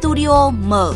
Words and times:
Studio 0.00 0.50
Mở. 0.50 0.94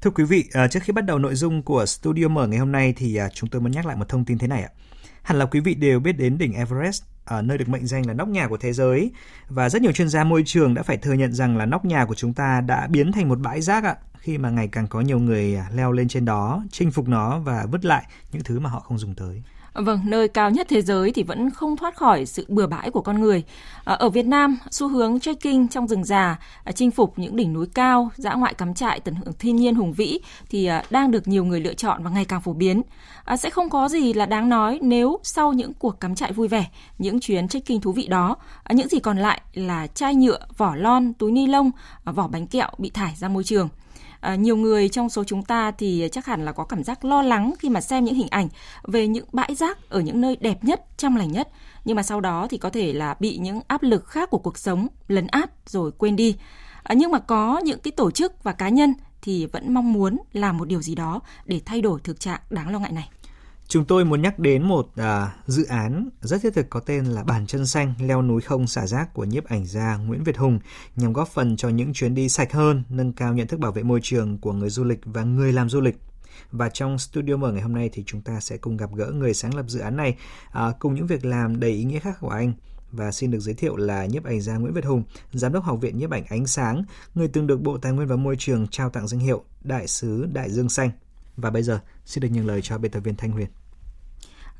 Thưa 0.00 0.10
quý 0.10 0.24
vị, 0.24 0.44
à, 0.52 0.68
trước 0.68 0.80
khi 0.82 0.92
bắt 0.92 1.04
đầu 1.04 1.18
nội 1.18 1.34
dung 1.34 1.62
của 1.62 1.86
Studio 1.86 2.28
Mở 2.28 2.46
ngày 2.46 2.58
hôm 2.58 2.72
nay 2.72 2.94
thì 2.96 3.16
à, 3.16 3.28
chúng 3.28 3.50
tôi 3.50 3.60
muốn 3.60 3.72
nhắc 3.72 3.86
lại 3.86 3.96
một 3.96 4.08
thông 4.08 4.24
tin 4.24 4.38
thế 4.38 4.46
này 4.46 4.62
ạ. 4.62 4.68
Hẳn 5.22 5.38
là 5.38 5.46
quý 5.46 5.60
vị 5.60 5.74
đều 5.74 6.00
biết 6.00 6.12
đến 6.12 6.38
đỉnh 6.38 6.52
Everest, 6.52 7.02
ở 7.24 7.42
nơi 7.42 7.58
được 7.58 7.68
mệnh 7.68 7.86
danh 7.86 8.06
là 8.06 8.14
nóc 8.14 8.28
nhà 8.28 8.48
của 8.48 8.56
thế 8.56 8.72
giới 8.72 9.10
và 9.48 9.68
rất 9.68 9.82
nhiều 9.82 9.92
chuyên 9.92 10.08
gia 10.08 10.24
môi 10.24 10.42
trường 10.46 10.74
đã 10.74 10.82
phải 10.82 10.96
thừa 10.96 11.12
nhận 11.12 11.32
rằng 11.32 11.56
là 11.56 11.66
nóc 11.66 11.84
nhà 11.84 12.04
của 12.04 12.14
chúng 12.14 12.34
ta 12.34 12.60
đã 12.60 12.86
biến 12.90 13.12
thành 13.12 13.28
một 13.28 13.38
bãi 13.38 13.60
rác 13.60 13.84
ạ 13.84 13.96
khi 14.18 14.38
mà 14.38 14.50
ngày 14.50 14.68
càng 14.68 14.86
có 14.86 15.00
nhiều 15.00 15.18
người 15.18 15.58
leo 15.74 15.92
lên 15.92 16.08
trên 16.08 16.24
đó, 16.24 16.64
chinh 16.70 16.90
phục 16.90 17.08
nó 17.08 17.38
và 17.38 17.66
vứt 17.70 17.84
lại 17.84 18.04
những 18.32 18.42
thứ 18.42 18.60
mà 18.60 18.70
họ 18.70 18.80
không 18.80 18.98
dùng 18.98 19.14
tới. 19.14 19.42
Vâng, 19.74 20.00
nơi 20.04 20.28
cao 20.28 20.50
nhất 20.50 20.66
thế 20.70 20.82
giới 20.82 21.12
thì 21.12 21.22
vẫn 21.22 21.50
không 21.50 21.76
thoát 21.76 21.96
khỏi 21.96 22.26
sự 22.26 22.46
bừa 22.48 22.66
bãi 22.66 22.90
của 22.90 23.00
con 23.00 23.20
người. 23.20 23.42
À, 23.84 23.94
ở 23.94 24.08
Việt 24.08 24.26
Nam, 24.26 24.58
xu 24.70 24.88
hướng 24.88 25.20
trekking 25.20 25.68
trong 25.70 25.88
rừng 25.88 26.04
già, 26.04 26.38
à, 26.64 26.72
chinh 26.72 26.90
phục 26.90 27.18
những 27.18 27.36
đỉnh 27.36 27.52
núi 27.52 27.66
cao, 27.74 28.10
dã 28.16 28.34
ngoại 28.34 28.54
cắm 28.54 28.74
trại 28.74 29.00
tận 29.00 29.14
hưởng 29.14 29.34
thiên 29.38 29.56
nhiên 29.56 29.74
hùng 29.74 29.92
vĩ 29.92 30.18
thì 30.50 30.66
à, 30.66 30.84
đang 30.90 31.10
được 31.10 31.28
nhiều 31.28 31.44
người 31.44 31.60
lựa 31.60 31.74
chọn 31.74 32.02
và 32.02 32.10
ngày 32.10 32.24
càng 32.24 32.40
phổ 32.40 32.52
biến. 32.52 32.82
Sẽ 33.38 33.50
không 33.50 33.70
có 33.70 33.88
gì 33.88 34.12
là 34.12 34.26
đáng 34.26 34.48
nói 34.48 34.78
nếu 34.82 35.18
sau 35.22 35.52
những 35.52 35.72
cuộc 35.74 36.00
cắm 36.00 36.14
trại 36.14 36.32
vui 36.32 36.48
vẻ, 36.48 36.66
những 36.98 37.20
chuyến 37.20 37.48
trekking 37.48 37.80
thú 37.80 37.92
vị 37.92 38.06
đó, 38.06 38.36
những 38.70 38.88
gì 38.88 38.98
còn 38.98 39.18
lại 39.18 39.40
là 39.54 39.86
chai 39.86 40.14
nhựa, 40.14 40.38
vỏ 40.56 40.74
lon, 40.74 41.12
túi 41.12 41.32
ni 41.32 41.46
lông, 41.46 41.70
vỏ 42.04 42.28
bánh 42.28 42.46
kẹo 42.46 42.70
bị 42.78 42.90
thải 42.90 43.14
ra 43.16 43.28
môi 43.28 43.44
trường. 43.44 43.68
À, 44.20 44.34
nhiều 44.34 44.56
người 44.56 44.88
trong 44.88 45.10
số 45.10 45.24
chúng 45.24 45.44
ta 45.44 45.70
thì 45.70 46.08
chắc 46.12 46.26
hẳn 46.26 46.44
là 46.44 46.52
có 46.52 46.64
cảm 46.64 46.84
giác 46.84 47.04
lo 47.04 47.22
lắng 47.22 47.54
khi 47.58 47.68
mà 47.68 47.80
xem 47.80 48.04
những 48.04 48.14
hình 48.14 48.28
ảnh 48.30 48.48
về 48.82 49.06
những 49.06 49.26
bãi 49.32 49.54
rác 49.54 49.88
ở 49.88 50.00
những 50.00 50.20
nơi 50.20 50.36
đẹp 50.40 50.64
nhất, 50.64 50.84
trong 50.96 51.16
lành 51.16 51.32
nhất. 51.32 51.48
Nhưng 51.84 51.96
mà 51.96 52.02
sau 52.02 52.20
đó 52.20 52.46
thì 52.50 52.58
có 52.58 52.70
thể 52.70 52.92
là 52.92 53.16
bị 53.20 53.38
những 53.38 53.60
áp 53.66 53.82
lực 53.82 54.06
khác 54.06 54.30
của 54.30 54.38
cuộc 54.38 54.58
sống 54.58 54.86
lấn 55.08 55.26
át 55.26 55.50
rồi 55.66 55.92
quên 55.98 56.16
đi. 56.16 56.36
À, 56.82 56.94
nhưng 56.94 57.10
mà 57.10 57.18
có 57.18 57.60
những 57.64 57.80
cái 57.80 57.92
tổ 57.92 58.10
chức 58.10 58.42
và 58.42 58.52
cá 58.52 58.68
nhân 58.68 58.94
thì 59.22 59.46
vẫn 59.46 59.74
mong 59.74 59.92
muốn 59.92 60.16
làm 60.32 60.58
một 60.58 60.64
điều 60.64 60.82
gì 60.82 60.94
đó 60.94 61.20
để 61.44 61.60
thay 61.66 61.80
đổi 61.80 62.00
thực 62.04 62.20
trạng 62.20 62.40
đáng 62.50 62.72
lo 62.72 62.78
ngại 62.78 62.92
này. 62.92 63.08
Chúng 63.70 63.84
tôi 63.84 64.04
muốn 64.04 64.22
nhắc 64.22 64.38
đến 64.38 64.62
một 64.62 64.88
à, 64.96 65.34
dự 65.46 65.64
án 65.64 66.08
rất 66.20 66.42
thiết 66.42 66.54
thực 66.54 66.70
có 66.70 66.80
tên 66.80 67.04
là 67.04 67.24
Bàn 67.24 67.46
chân 67.46 67.66
xanh 67.66 67.94
leo 68.00 68.22
núi 68.22 68.40
không 68.40 68.66
xả 68.66 68.86
rác 68.86 69.14
của 69.14 69.24
nhiếp 69.24 69.44
ảnh 69.44 69.66
gia 69.66 69.96
Nguyễn 69.96 70.24
Việt 70.24 70.36
Hùng 70.36 70.58
nhằm 70.96 71.12
góp 71.12 71.28
phần 71.28 71.56
cho 71.56 71.68
những 71.68 71.92
chuyến 71.92 72.14
đi 72.14 72.28
sạch 72.28 72.52
hơn, 72.52 72.82
nâng 72.88 73.12
cao 73.12 73.34
nhận 73.34 73.46
thức 73.46 73.60
bảo 73.60 73.72
vệ 73.72 73.82
môi 73.82 74.00
trường 74.02 74.38
của 74.38 74.52
người 74.52 74.70
du 74.70 74.84
lịch 74.84 75.00
và 75.04 75.22
người 75.22 75.52
làm 75.52 75.68
du 75.68 75.80
lịch. 75.80 75.96
Và 76.52 76.68
trong 76.68 76.98
studio 76.98 77.36
mở 77.36 77.52
ngày 77.52 77.62
hôm 77.62 77.74
nay 77.74 77.90
thì 77.92 78.04
chúng 78.06 78.20
ta 78.20 78.40
sẽ 78.40 78.56
cùng 78.56 78.76
gặp 78.76 78.90
gỡ 78.94 79.06
người 79.06 79.34
sáng 79.34 79.54
lập 79.54 79.64
dự 79.68 79.80
án 79.80 79.96
này 79.96 80.16
à, 80.50 80.72
cùng 80.78 80.94
những 80.94 81.06
việc 81.06 81.24
làm 81.24 81.60
đầy 81.60 81.70
ý 81.70 81.84
nghĩa 81.84 81.98
khác 81.98 82.16
của 82.20 82.30
anh 82.30 82.52
và 82.92 83.12
xin 83.12 83.30
được 83.30 83.40
giới 83.40 83.54
thiệu 83.54 83.76
là 83.76 84.06
nhiếp 84.06 84.24
ảnh 84.24 84.40
gia 84.40 84.56
Nguyễn 84.56 84.74
Việt 84.74 84.84
Hùng, 84.84 85.02
giám 85.32 85.52
đốc 85.52 85.64
học 85.64 85.80
viện 85.80 85.98
nhiếp 85.98 86.10
ảnh 86.10 86.24
ánh 86.28 86.46
sáng, 86.46 86.84
người 87.14 87.28
từng 87.28 87.46
được 87.46 87.60
Bộ 87.62 87.78
Tài 87.78 87.92
nguyên 87.92 88.08
và 88.08 88.16
Môi 88.16 88.36
trường 88.38 88.66
trao 88.68 88.90
tặng 88.90 89.08
danh 89.08 89.20
hiệu 89.20 89.44
Đại 89.62 89.86
sứ 89.86 90.26
Đại 90.32 90.50
Dương 90.50 90.68
xanh. 90.68 90.90
Và 91.36 91.50
bây 91.50 91.62
giờ 91.62 91.80
xin 92.04 92.22
được 92.22 92.28
nhường 92.32 92.46
lời 92.46 92.60
cho 92.62 92.78
biên 92.78 92.90
tập 92.90 93.00
viên 93.00 93.16
Thanh 93.16 93.30
Huyền. 93.30 93.48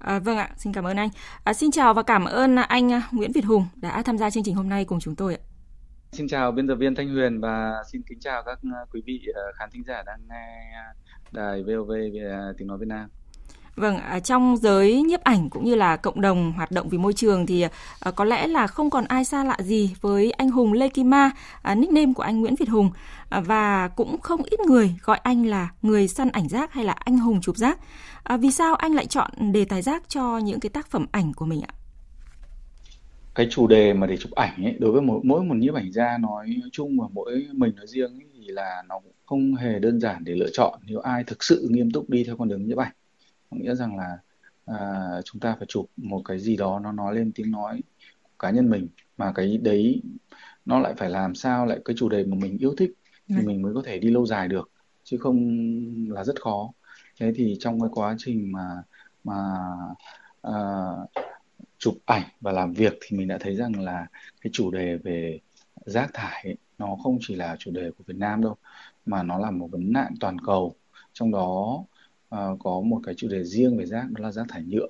À, 0.01 0.19
vâng 0.19 0.37
ạ, 0.37 0.51
xin 0.57 0.73
cảm 0.73 0.85
ơn 0.85 0.97
anh. 0.97 1.09
À, 1.45 1.53
xin 1.53 1.71
chào 1.71 1.95
và 1.95 2.03
cảm 2.03 2.25
ơn 2.25 2.57
anh 2.57 2.93
à, 2.93 3.03
Nguyễn 3.13 3.33
Việt 3.33 3.45
Hùng 3.45 3.67
đã 3.77 4.03
tham 4.03 4.19
gia 4.19 4.31
chương 4.31 4.43
trình 4.43 4.55
hôm 4.55 4.69
nay 4.69 4.85
cùng 4.85 5.01
chúng 5.01 5.17
tôi 5.17 5.35
ạ. 5.35 5.41
Xin 6.13 6.29
chào 6.29 6.53
biên 6.53 6.69
tập 6.69 6.75
viên 6.75 6.95
Thanh 6.95 7.09
Huyền 7.09 7.41
và 7.41 7.83
xin 7.93 8.03
kính 8.03 8.21
chào 8.21 8.43
các 8.47 8.59
à, 8.63 8.81
quý 8.93 9.03
vị 9.07 9.21
à, 9.35 9.43
khán 9.59 9.71
thính 9.73 9.85
giả 9.85 10.03
đang 10.07 10.21
nghe 10.29 10.73
đài 11.33 11.63
VOV 11.63 11.91
về 11.91 12.53
tiếng 12.59 12.69
nói 12.69 12.79
Việt 12.79 12.89
Nam. 12.89 13.09
Vâng, 13.77 13.97
à, 13.97 14.21
trong 14.21 14.57
giới 14.57 15.03
nhiếp 15.03 15.21
ảnh 15.21 15.51
cũng 15.51 15.65
như 15.65 15.75
là 15.75 15.97
cộng 15.97 16.21
đồng 16.21 16.53
hoạt 16.53 16.71
động 16.71 16.89
vì 16.89 16.99
môi 16.99 17.13
trường 17.13 17.47
thì 17.47 17.67
à, 18.01 18.11
có 18.11 18.25
lẽ 18.25 18.47
là 18.47 18.67
không 18.67 18.91
còn 18.91 19.05
ai 19.05 19.25
xa 19.25 19.45
lạ 19.45 19.57
gì 19.61 19.95
với 20.01 20.31
anh 20.31 20.51
Hùng 20.51 20.73
Lê 20.73 20.89
Kim 20.89 21.11
Ma, 21.11 21.31
à, 21.63 21.75
nickname 21.75 22.13
của 22.13 22.23
anh 22.23 22.41
Nguyễn 22.41 22.55
Việt 22.55 22.69
Hùng 22.69 22.91
và 23.31 23.89
cũng 23.89 24.21
không 24.21 24.43
ít 24.43 24.61
người 24.61 24.95
gọi 25.03 25.19
anh 25.23 25.47
là 25.47 25.69
người 25.83 26.09
săn 26.09 26.31
ảnh 26.31 26.49
rác 26.49 26.73
hay 26.73 26.85
là 26.85 26.93
anh 26.93 27.19
Hùng 27.19 27.41
chụp 27.41 27.57
rác. 27.57 27.79
Vì 28.41 28.51
sao 28.51 28.75
anh 28.75 28.95
lại 28.95 29.07
chọn 29.07 29.31
đề 29.53 29.65
tài 29.65 29.83
rác 29.83 30.09
cho 30.09 30.39
những 30.39 30.61
cái 30.61 30.71
tác 30.71 30.91
phẩm 30.91 31.07
ảnh 31.13 31.33
của 31.35 31.47
mình 31.47 31.61
ạ? 31.61 31.75
Cái 33.35 33.47
chủ 33.51 33.67
đề 33.67 33.93
mà 33.93 34.07
để 34.07 34.17
chụp 34.17 34.33
ảnh 34.33 34.65
ấy, 34.65 34.77
đối 34.79 34.93
với 34.93 35.03
mỗi, 35.03 35.21
mỗi 35.23 35.45
một 35.45 35.55
nhiếp 35.55 35.75
ảnh 35.75 35.93
gia 35.93 36.19
nói 36.19 36.57
chung 36.73 37.01
và 37.01 37.07
mỗi 37.13 37.47
mình 37.53 37.77
nói 37.77 37.87
riêng 37.87 38.11
ấy, 38.15 38.29
thì 38.35 38.49
là 38.49 38.83
nó 38.89 39.01
không 39.27 39.55
hề 39.55 39.79
đơn 39.79 40.01
giản 40.01 40.25
để 40.25 40.35
lựa 40.35 40.51
chọn 40.53 40.81
nếu 40.87 40.99
ai 41.01 41.25
thực 41.25 41.45
sự 41.45 41.69
nghiêm 41.71 41.91
túc 41.91 42.11
đi 42.11 42.25
theo 42.25 42.37
con 42.37 42.49
đường 42.49 42.67
nhiếp 42.67 42.79
ảnh. 42.79 42.93
Có 43.51 43.57
nghĩa 43.57 43.75
rằng 43.75 43.97
là 43.97 44.19
à, 44.67 44.77
chúng 45.25 45.41
ta 45.41 45.57
phải 45.59 45.67
chụp 45.69 45.91
một 45.97 46.23
cái 46.25 46.39
gì 46.39 46.57
đó 46.57 46.79
nó 46.79 46.93
nói 46.93 47.15
lên 47.15 47.33
tiếng 47.35 47.51
nói 47.51 47.81
của 48.23 48.31
cá 48.39 48.51
nhân 48.51 48.71
mình 48.71 48.89
mà 49.17 49.33
cái 49.35 49.59
đấy 49.59 50.03
nó 50.65 50.81
lại 50.81 50.95
phải 50.97 51.11
làm 51.11 51.35
sao 51.35 51.67
lại 51.67 51.79
cái 51.85 51.97
chủ 51.99 52.09
đề 52.09 52.25
mà 52.25 52.37
mình 52.41 52.59
yêu 52.59 52.75
thích 52.79 52.93
thì 53.29 53.37
ừ. 53.37 53.43
mình 53.47 53.63
mới 53.63 53.75
có 53.75 53.83
thể 53.87 53.99
đi 53.99 54.11
lâu 54.11 54.27
dài 54.27 54.49
được 54.49 54.71
chứ 55.05 55.19
không 55.21 55.39
là 56.09 56.25
rất 56.25 56.43
khó 56.43 56.73
thế 57.21 57.33
thì 57.37 57.57
trong 57.61 57.81
cái 57.81 57.91
quá 57.93 58.15
trình 58.19 58.53
mà 58.53 58.83
mà 59.25 59.59
uh, 60.49 61.11
chụp 61.79 61.95
ảnh 62.07 62.23
và 62.41 62.53
làm 62.53 62.73
việc 62.73 62.99
thì 63.01 63.17
mình 63.17 63.29
đã 63.29 63.39
thấy 63.41 63.57
rằng 63.57 63.81
là 63.81 64.07
cái 64.41 64.51
chủ 64.53 64.71
đề 64.71 64.97
về 64.97 65.39
rác 65.87 66.11
thải 66.15 66.43
ấy, 66.45 66.57
nó 66.79 66.97
không 67.03 67.19
chỉ 67.21 67.35
là 67.35 67.57
chủ 67.59 67.71
đề 67.71 67.91
của 67.99 68.05
Việt 68.07 68.17
Nam 68.17 68.43
đâu 68.43 68.57
mà 69.07 69.23
nó 69.23 69.39
là 69.39 69.51
một 69.51 69.69
vấn 69.71 69.93
nạn 69.93 70.15
toàn 70.21 70.39
cầu 70.39 70.75
trong 71.13 71.31
đó 71.31 71.85
uh, 72.35 72.59
có 72.59 72.81
một 72.81 73.01
cái 73.05 73.15
chủ 73.19 73.29
đề 73.29 73.45
riêng 73.45 73.79
về 73.79 73.87
rác 73.87 74.11
đó 74.11 74.23
là 74.23 74.33
rác 74.33 74.47
thải 74.49 74.63
nhựa. 74.63 74.89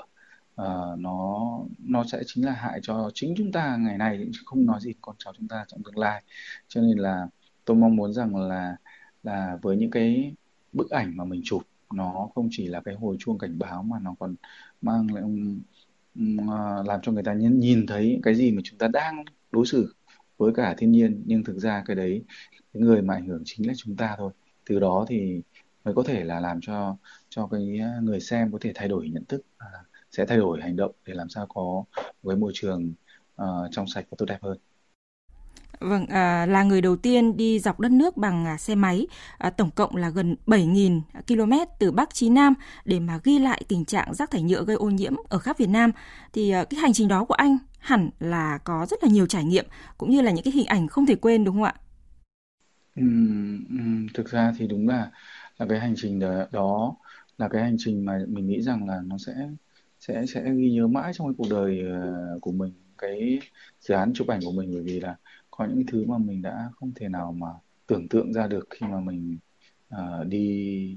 Uh, 0.63 0.99
nó 0.99 1.59
nó 1.79 2.05
sẽ 2.05 2.23
chính 2.27 2.45
là 2.47 2.53
hại 2.53 2.81
cho 2.83 3.11
chính 3.15 3.35
chúng 3.37 3.53
ta 3.53 3.77
ngày 3.77 3.99
nay 3.99 4.29
chứ 4.33 4.41
không 4.47 4.67
nói 4.67 4.81
gì 4.81 4.93
con 5.01 5.17
cháu 5.19 5.33
chúng 5.39 5.49
ta 5.49 5.65
trong 5.69 5.83
tương 5.83 5.99
lai. 5.99 6.23
Cho 6.69 6.81
nên 6.81 6.99
là 6.99 7.29
tôi 7.65 7.77
mong 7.77 7.97
muốn 7.97 8.13
rằng 8.13 8.37
là 8.37 8.77
là 9.23 9.59
với 9.63 9.77
những 9.77 9.91
cái 9.91 10.35
bức 10.73 10.91
ảnh 10.91 11.17
mà 11.17 11.25
mình 11.25 11.41
chụp 11.45 11.63
nó 11.95 12.29
không 12.35 12.49
chỉ 12.51 12.67
là 12.67 12.81
cái 12.81 12.95
hồi 12.95 13.17
chuông 13.19 13.39
cảnh 13.39 13.59
báo 13.59 13.83
mà 13.83 13.99
nó 14.03 14.15
còn 14.19 14.35
mang 14.83 15.15
lại 15.15 15.25
ờ, 16.49 16.83
làm 16.87 17.01
cho 17.03 17.13
người 17.13 17.23
ta 17.23 17.35
nhìn, 17.35 17.61
nhìn 17.61 17.87
thấy 17.87 18.21
cái 18.23 18.35
gì 18.35 18.53
mà 18.53 18.63
chúng 18.65 18.79
ta 18.79 18.89
đang 18.89 19.25
đối 19.51 19.67
xử 19.67 19.95
với 20.39 20.53
cả 20.55 20.75
thiên 20.79 20.93
nhiên. 20.93 21.23
Nhưng 21.27 21.45
thực 21.45 21.59
ra 21.59 21.83
cái 21.87 21.97
đấy 21.97 22.25
cái 22.75 22.83
người 22.83 23.03
mà 23.03 23.15
ảnh 23.15 23.27
hưởng 23.27 23.43
chính 23.45 23.69
là 23.69 23.75
chúng 23.77 23.97
ta 23.97 24.15
thôi. 24.19 24.33
Từ 24.67 24.81
đó 24.81 25.07
thì 25.09 25.43
mới 25.85 25.95
có 25.95 26.03
thể 26.07 26.25
là 26.25 26.41
làm 26.41 26.61
cho 26.63 26.97
cho 27.29 27.47
cái 27.47 27.81
người 28.03 28.21
xem 28.21 28.53
có 28.53 28.59
thể 28.61 28.73
thay 28.75 28.89
đổi 28.89 29.09
nhận 29.11 29.25
thức 29.25 29.43
sẽ 30.11 30.27
thay 30.27 30.39
đổi 30.39 30.61
hành 30.63 30.77
động 30.77 30.93
để 31.07 31.15
làm 31.15 31.29
sao 31.29 31.47
có 31.47 31.85
với 32.23 32.37
môi 32.37 32.53
trường 32.55 32.93
uh, 33.43 33.47
trong 33.71 33.87
sạch 33.87 34.07
và 34.11 34.15
tốt 34.19 34.27
đẹp 34.27 34.39
hơn 34.43 34.59
Vâng, 35.81 36.07
à, 36.07 36.47
là 36.47 36.63
người 36.63 36.81
đầu 36.81 36.97
tiên 36.97 37.37
đi 37.37 37.59
dọc 37.59 37.81
đất 37.81 37.93
nước 37.93 38.17
bằng 38.17 38.47
à, 38.47 38.57
xe 38.57 38.75
máy, 38.75 39.07
à, 39.39 39.51
tổng 39.51 39.71
cộng 39.71 39.97
là 39.97 40.09
gần 40.11 40.37
7.000 40.47 41.01
km 41.29 41.53
từ 41.79 41.93
Bắc 41.93 42.15
chí 42.15 42.29
Nam 42.29 42.55
để 42.85 43.01
mà 43.01 43.21
ghi 43.25 43.39
lại 43.39 43.63
tình 43.69 43.85
trạng 43.85 44.15
rác 44.15 44.31
thải 44.31 44.43
nhựa 44.43 44.65
gây 44.65 44.77
ô 44.77 44.91
nhiễm 44.91 45.15
ở 45.29 45.39
khắp 45.39 45.59
Việt 45.59 45.69
Nam. 45.69 45.91
Thì 46.33 46.51
à, 46.51 46.65
cái 46.65 46.81
hành 46.81 46.93
trình 46.93 47.09
đó 47.09 47.25
của 47.25 47.35
anh 47.35 47.59
hẳn 47.79 48.11
là 48.21 48.59
có 48.65 48.87
rất 48.91 49.03
là 49.05 49.09
nhiều 49.11 49.27
trải 49.27 49.45
nghiệm 49.45 49.67
cũng 49.99 50.11
như 50.11 50.21
là 50.21 50.31
những 50.31 50.45
cái 50.45 50.53
hình 50.53 50.67
ảnh 50.67 50.89
không 50.89 51.07
thể 51.07 51.15
quên 51.15 51.45
đúng 51.45 51.55
không 51.55 51.65
ạ? 51.65 51.75
Ừ, 52.97 53.03
thực 54.15 54.29
ra 54.31 54.53
thì 54.59 54.67
đúng 54.67 54.89
là 54.89 55.11
là 55.61 55.67
cái 55.69 55.81
hành 55.81 55.95
trình 55.97 56.21
đó, 56.53 56.95
là 57.39 57.49
cái 57.49 57.63
hành 57.63 57.77
trình 57.79 58.05
mà 58.05 58.21
mình 58.29 58.47
nghĩ 58.47 58.63
rằng 58.63 58.89
là 58.89 59.01
nó 59.07 59.19
sẽ 59.19 59.35
sẽ 60.01 60.27
sẽ 60.27 60.55
ghi 60.55 60.71
nhớ 60.71 60.87
mãi 60.87 61.13
trong 61.15 61.27
cái 61.27 61.35
cuộc 61.39 61.47
đời 61.51 61.83
ờ, 61.91 62.39
của 62.41 62.53
mình 62.53 62.73
cái 62.99 63.39
dự 63.81 63.95
án 63.95 64.13
chụp 64.15 64.29
ảnh 64.29 64.41
của 64.45 64.53
mình. 64.53 64.71
Bởi 64.73 64.83
vì 64.83 65.01
là 65.01 65.17
có 65.51 65.67
những 65.67 65.87
thứ 65.87 66.05
mà 66.07 66.19
mình 66.19 66.43
đã 66.43 66.71
không 66.75 66.93
thể 66.97 67.09
nào 67.09 67.33
mà 67.33 67.47
tưởng 67.87 68.09
tượng 68.09 68.33
ra 68.33 68.47
được 68.47 68.67
khi 68.71 68.87
mà 68.87 69.01
mình 69.01 69.39
uh, 69.95 70.27
đi 70.27 70.97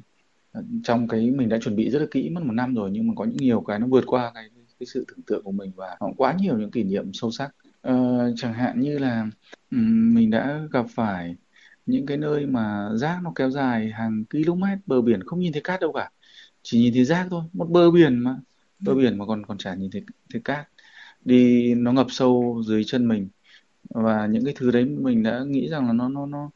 ờ, 0.51 0.63
trong 0.84 1.07
cái 1.07 1.31
mình 1.31 1.50
đã 1.50 1.57
chuẩn 1.62 1.75
bị 1.75 1.90
rất 1.90 2.00
là 2.00 2.06
kỹ 2.12 2.30
mất 2.30 2.44
một 2.44 2.53
năm 2.53 2.75
rồi 2.75 2.91
nhưng 2.91 3.07
mà 3.07 3.13
có 3.18 3.25
những 3.25 3.38
nhiều 3.38 3.62
cái 3.62 3.80
nó 3.80 3.88
vượt 3.88 4.04
qua 4.07 4.31
cái 4.36 4.50
cái 4.80 4.88
sự 4.88 5.06
tưởng 5.07 5.21
tượng 5.27 5.44
của 5.44 5.51
mình 5.51 5.71
và 5.75 5.98
quá 6.18 6.36
nhiều 6.39 6.57
những 6.57 6.71
kỷ 6.71 6.83
niệm 6.83 7.13
sâu 7.13 7.31
sắc. 7.31 7.56
Uh, 7.89 8.33
chẳng 8.36 8.54
hạn 8.54 8.80
như 8.80 9.00
là 9.00 9.27
um, 9.71 10.13
mình 10.13 10.30
đã 10.30 10.62
gặp 10.71 10.86
phải 10.89 11.36
những 11.85 12.06
cái 12.06 12.18
nơi 12.18 12.45
mà 12.45 12.89
rác 12.95 13.19
nó 13.24 13.31
kéo 13.35 13.50
dài 13.50 13.91
hàng 13.91 14.25
km 14.31 14.63
bờ 14.85 15.01
biển 15.01 15.24
không 15.25 15.39
nhìn 15.39 15.53
thấy 15.53 15.62
cát 15.62 15.81
đâu 15.81 15.94
cả. 15.94 16.12
Chỉ 16.63 16.80
nhìn 16.80 16.94
thấy 16.94 17.06
rác 17.06 17.27
thôi 17.30 17.44
một 17.53 17.69
bờ 17.69 17.91
biển 17.91 18.19
mà. 18.19 18.38
Bờ 18.80 18.95
biển 18.95 19.18
mà 19.18 19.25
còn 19.25 19.45
còn 19.45 19.57
chả 19.57 19.75
nhìn 19.75 19.91
thấy, 19.91 20.03
thấy 20.33 20.41
cát. 20.45 20.69
Đi 21.25 21.74
nó 21.75 21.94
ngập 21.94 22.07
sâu 22.09 22.63
dưới 22.68 22.83
chân 22.85 23.07
mình. 23.07 23.30
Và 23.89 24.27
những 24.27 24.45
cái 24.45 24.53
thứ 24.57 24.71
đấy 24.71 24.85
mình 24.85 25.24
đã 25.24 25.44
nghĩ 25.47 25.69
rằng 25.69 25.88
là 25.88 25.94
nó 25.94 26.09
nó 26.09 26.25
nó 26.25 26.51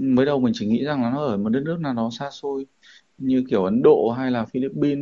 mới 0.00 0.26
đầu 0.26 0.40
mình 0.40 0.52
chỉ 0.56 0.66
nghĩ 0.66 0.84
rằng 0.84 1.02
là 1.02 1.10
nó 1.10 1.26
ở 1.26 1.36
một 1.36 1.48
đất 1.48 1.62
nước 1.64 1.80
nào 1.80 1.94
đó 1.94 2.10
xa 2.12 2.30
xôi 2.32 2.66
như 3.18 3.44
kiểu 3.50 3.64
Ấn 3.64 3.82
Độ 3.82 4.14
hay 4.18 4.30
là 4.30 4.46
Philippines 4.46 4.98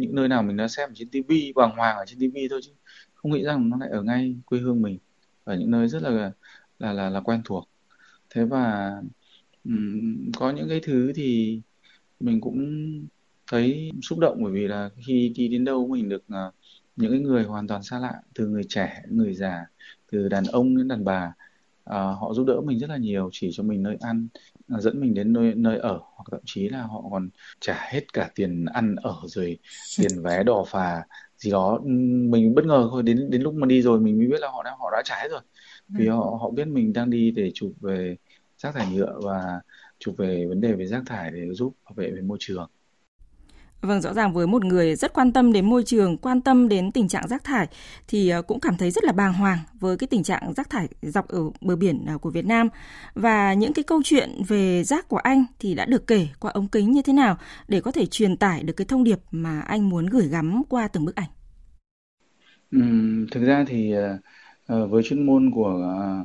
những 0.00 0.14
nơi 0.14 0.28
nào 0.28 0.42
mình 0.42 0.56
đã 0.56 0.68
xem 0.68 0.90
trên 0.94 1.08
TV 1.10 1.32
bàng 1.56 1.70
hoàng 1.76 1.96
ở 1.96 2.04
trên 2.06 2.18
TV 2.18 2.36
thôi 2.50 2.60
chứ 2.64 2.72
không 3.14 3.32
nghĩ 3.32 3.44
rằng 3.44 3.70
nó 3.70 3.76
lại 3.78 3.90
ở 3.90 4.02
ngay 4.02 4.36
quê 4.46 4.60
hương 4.60 4.82
mình. 4.82 4.98
Ở 5.44 5.56
những 5.56 5.70
nơi 5.70 5.88
rất 5.88 6.02
là 6.02 6.32
là 6.78 6.92
là, 6.92 7.10
là 7.10 7.20
quen 7.20 7.42
thuộc 7.44 7.68
thế 8.34 8.44
và 8.44 8.92
um, 9.64 10.30
có 10.36 10.50
những 10.50 10.68
cái 10.68 10.80
thứ 10.82 11.12
thì 11.16 11.60
mình 12.20 12.40
cũng 12.40 12.58
thấy 13.50 13.90
xúc 14.02 14.18
động 14.18 14.38
bởi 14.44 14.52
vì 14.52 14.68
là 14.68 14.90
khi 15.06 15.32
đi 15.36 15.48
đến 15.48 15.64
đâu 15.64 15.88
mình 15.88 16.08
được 16.08 16.24
uh, 16.48 16.54
những 16.96 17.22
người 17.22 17.44
hoàn 17.44 17.68
toàn 17.68 17.82
xa 17.82 17.98
lạ 17.98 18.14
từ 18.34 18.48
người 18.48 18.62
trẻ 18.68 19.02
người 19.08 19.34
già 19.34 19.66
từ 20.12 20.28
đàn 20.28 20.44
ông 20.44 20.76
đến 20.76 20.88
đàn 20.88 21.04
bà 21.04 21.32
uh, 21.90 22.18
họ 22.20 22.32
giúp 22.34 22.46
đỡ 22.46 22.60
mình 22.64 22.78
rất 22.78 22.90
là 22.90 22.96
nhiều 22.96 23.30
chỉ 23.32 23.50
cho 23.52 23.62
mình 23.62 23.82
nơi 23.82 23.96
ăn 24.00 24.28
ờ, 24.68 24.80
dẫn 24.80 25.00
mình 25.00 25.14
đến 25.14 25.32
nơi 25.32 25.54
nơi 25.54 25.78
ở 25.78 26.00
hoặc 26.02 26.24
thậm 26.30 26.40
chí 26.44 26.68
là 26.68 26.82
họ 26.82 27.04
còn 27.10 27.30
trả 27.60 27.78
hết 27.90 28.12
cả 28.12 28.30
tiền 28.34 28.64
ăn 28.64 28.96
ở 28.96 29.16
rồi 29.24 29.58
tiền 29.98 30.22
vé 30.22 30.42
đò 30.42 30.64
phà 30.68 31.02
gì 31.38 31.50
đó. 31.50 31.80
Mình 32.30 32.54
bất 32.54 32.64
ngờ 32.64 32.88
thôi 32.90 33.02
đến 33.02 33.30
đến 33.30 33.42
lúc 33.42 33.54
mà 33.54 33.66
đi 33.66 33.82
rồi 33.82 34.00
mình 34.00 34.18
mới 34.18 34.26
biết 34.26 34.40
là 34.40 34.48
họ 34.48 34.62
đã 34.62 34.70
họ 34.78 34.90
đã 34.92 35.02
trả 35.04 35.16
hết 35.22 35.28
rồi 35.30 35.40
vì 35.96 36.06
ừ. 36.06 36.08
họ 36.08 36.38
họ 36.40 36.50
biết 36.50 36.64
mình 36.68 36.92
đang 36.92 37.10
đi 37.10 37.30
để 37.30 37.50
chụp 37.54 37.72
về 37.80 38.16
rác 38.58 38.74
thải 38.74 38.86
nhựa 38.86 39.20
và 39.24 39.60
chụp 39.98 40.14
về 40.18 40.46
vấn 40.48 40.60
đề 40.60 40.72
về 40.72 40.86
rác 40.86 41.02
thải 41.06 41.30
để 41.30 41.54
giúp 41.54 41.74
bảo 41.84 41.94
vệ 41.96 42.10
về 42.10 42.20
môi 42.22 42.38
trường 42.40 42.70
Vâng, 43.82 44.00
rõ 44.00 44.12
ràng 44.14 44.32
với 44.32 44.46
một 44.46 44.64
người 44.64 44.96
rất 44.96 45.12
quan 45.14 45.32
tâm 45.32 45.52
đến 45.52 45.66
môi 45.70 45.82
trường, 45.84 46.16
quan 46.18 46.40
tâm 46.40 46.68
đến 46.68 46.92
tình 46.92 47.08
trạng 47.08 47.28
rác 47.28 47.44
thải 47.44 47.66
thì 48.08 48.28
ờ, 48.28 48.42
cũng 48.42 48.60
cảm 48.60 48.76
thấy 48.76 48.90
rất 48.90 49.04
là 49.04 49.12
bàng 49.12 49.32
hoàng 49.32 49.58
với 49.80 49.96
cái 49.96 50.06
tình 50.08 50.22
trạng 50.22 50.52
rác 50.56 50.70
thải 50.70 50.88
dọc 51.02 51.28
ở 51.28 51.38
bờ 51.60 51.76
biển 51.76 52.04
ờ, 52.06 52.18
của 52.18 52.30
Việt 52.30 52.46
Nam. 52.46 52.68
Và 53.14 53.54
những 53.54 53.72
cái 53.72 53.82
câu 53.82 54.02
chuyện 54.04 54.42
về 54.48 54.84
rác 54.84 55.08
của 55.08 55.16
anh 55.16 55.44
thì 55.58 55.74
đã 55.74 55.84
được 55.84 56.06
kể 56.06 56.28
qua 56.40 56.50
ống 56.50 56.68
kính 56.68 56.92
như 56.92 57.02
thế 57.02 57.12
nào 57.12 57.36
để 57.68 57.80
có 57.80 57.90
thể 57.90 58.06
truyền 58.06 58.36
tải 58.36 58.62
được 58.62 58.72
cái 58.76 58.84
thông 58.84 59.04
điệp 59.04 59.18
mà 59.30 59.60
anh 59.60 59.88
muốn 59.88 60.06
gửi 60.06 60.28
gắm 60.28 60.62
qua 60.68 60.88
từng 60.88 61.04
bức 61.04 61.14
ảnh? 61.16 61.28
Ừ, 62.70 62.78
thực 63.32 63.44
ra 63.44 63.64
thì 63.68 63.92
Ờ, 64.72 64.86
với 64.86 65.02
chuyên 65.02 65.26
môn 65.26 65.50
của 65.50 65.96
à, 66.00 66.24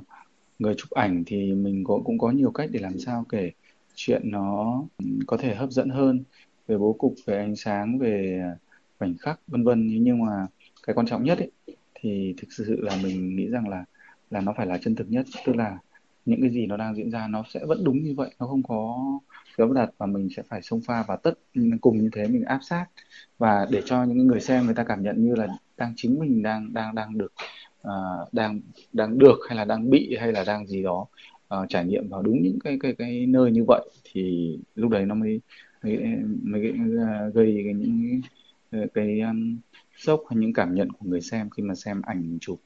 người 0.60 0.76
chụp 0.78 0.92
ảnh 0.92 1.24
thì 1.26 1.54
mình 1.54 1.84
có, 1.84 2.00
cũng 2.06 2.18
có 2.18 2.32
nhiều 2.32 2.52
cách 2.52 2.70
để 2.74 2.80
làm 2.80 3.00
sao 3.00 3.26
kể 3.30 3.52
chuyện 3.96 4.22
nó 4.32 4.82
có 5.28 5.38
thể 5.38 5.56
hấp 5.56 5.72
dẫn 5.72 5.90
hơn 5.90 6.24
về 6.68 6.78
bố 6.78 6.94
cục 6.94 7.14
về 7.26 7.38
ánh 7.38 7.56
sáng 7.56 8.00
về 8.00 8.40
à, 8.44 8.56
khoảnh 9.00 9.16
khắc 9.20 9.40
vân 9.48 9.64
vân. 9.64 10.04
Nhưng 10.04 10.26
mà 10.26 10.48
cái 10.88 10.94
quan 10.94 11.08
trọng 11.08 11.24
nhất 11.24 11.38
ấy, 11.38 11.52
thì 11.94 12.34
thực 12.38 12.48
sự 12.52 12.82
là 12.82 12.98
mình 13.04 13.36
nghĩ 13.36 13.48
rằng 13.50 13.70
là 13.70 13.86
là 14.32 14.42
nó 14.42 14.54
phải 14.58 14.66
là 14.66 14.78
chân 14.78 14.96
thực 14.96 15.10
nhất. 15.10 15.26
Tức 15.46 15.56
là 15.56 15.78
những 16.26 16.42
cái 16.42 16.50
gì 16.50 16.66
nó 16.66 16.78
đang 16.78 16.96
diễn 16.96 17.12
ra 17.12 17.28
nó 17.28 17.44
sẽ 17.54 17.60
vẫn 17.66 17.84
đúng 17.84 18.04
như 18.04 18.14
vậy 18.18 18.30
nó 18.40 18.48
không 18.48 18.64
có 18.64 18.98
gấp 19.58 19.72
đặt 19.76 19.90
và 19.98 20.06
mình 20.06 20.30
sẽ 20.36 20.44
phải 20.44 20.62
xông 20.62 20.82
pha 20.82 21.04
và 21.08 21.16
tất 21.16 21.34
cùng 21.82 21.98
như 21.98 22.10
thế 22.14 22.28
mình 22.28 22.44
áp 22.44 22.60
sát. 22.62 22.86
Và 23.38 23.68
để 23.72 23.82
cho 23.86 24.04
những 24.04 24.28
người 24.28 24.40
xem 24.40 24.66
người 24.66 24.76
ta 24.76 24.84
cảm 24.84 25.04
nhận 25.04 25.26
như 25.26 25.36
là 25.36 25.48
đang 25.78 25.94
chính 25.96 26.20
mình 26.20 26.44
đang 26.44 26.74
đang 26.74 26.96
đang 26.96 27.18
được 27.18 27.34
uh, 27.88 28.34
đang 28.34 28.62
đang 28.94 29.18
được 29.18 29.39
hay 29.48 29.57
là 29.57 29.66
đang 29.66 29.89
bị 29.89 30.16
hay 30.19 30.31
là 30.31 30.44
đang 30.48 30.68
gì 30.68 30.84
đó 30.84 31.07
uh, 31.56 31.69
trải 31.69 31.86
nghiệm 31.86 32.10
vào 32.10 32.22
đúng 32.22 32.42
những 32.42 32.60
cái 32.60 32.78
cái 32.81 32.94
cái 32.98 33.25
nơi 33.25 33.51
như 33.51 33.63
vậy 33.68 33.89
thì 34.04 34.57
lúc 34.75 34.92
đấy 34.92 35.06
nó 35.06 35.16
mới 35.16 35.42
mới, 35.84 35.98
mới 36.44 36.74
à, 37.07 37.30
gây 37.34 37.62
cái, 37.66 37.74
những 37.74 38.22
cái 38.94 39.19
um, 39.19 39.57
sốc 39.98 40.24
hay 40.30 40.38
những 40.38 40.54
cảm 40.54 40.75
nhận 40.75 40.92
của 40.92 41.06
người 41.10 41.22
xem 41.22 41.50
khi 41.50 41.63
mà 41.63 41.75
xem 41.75 42.01
ảnh 42.01 42.38
chụp. 42.42 42.60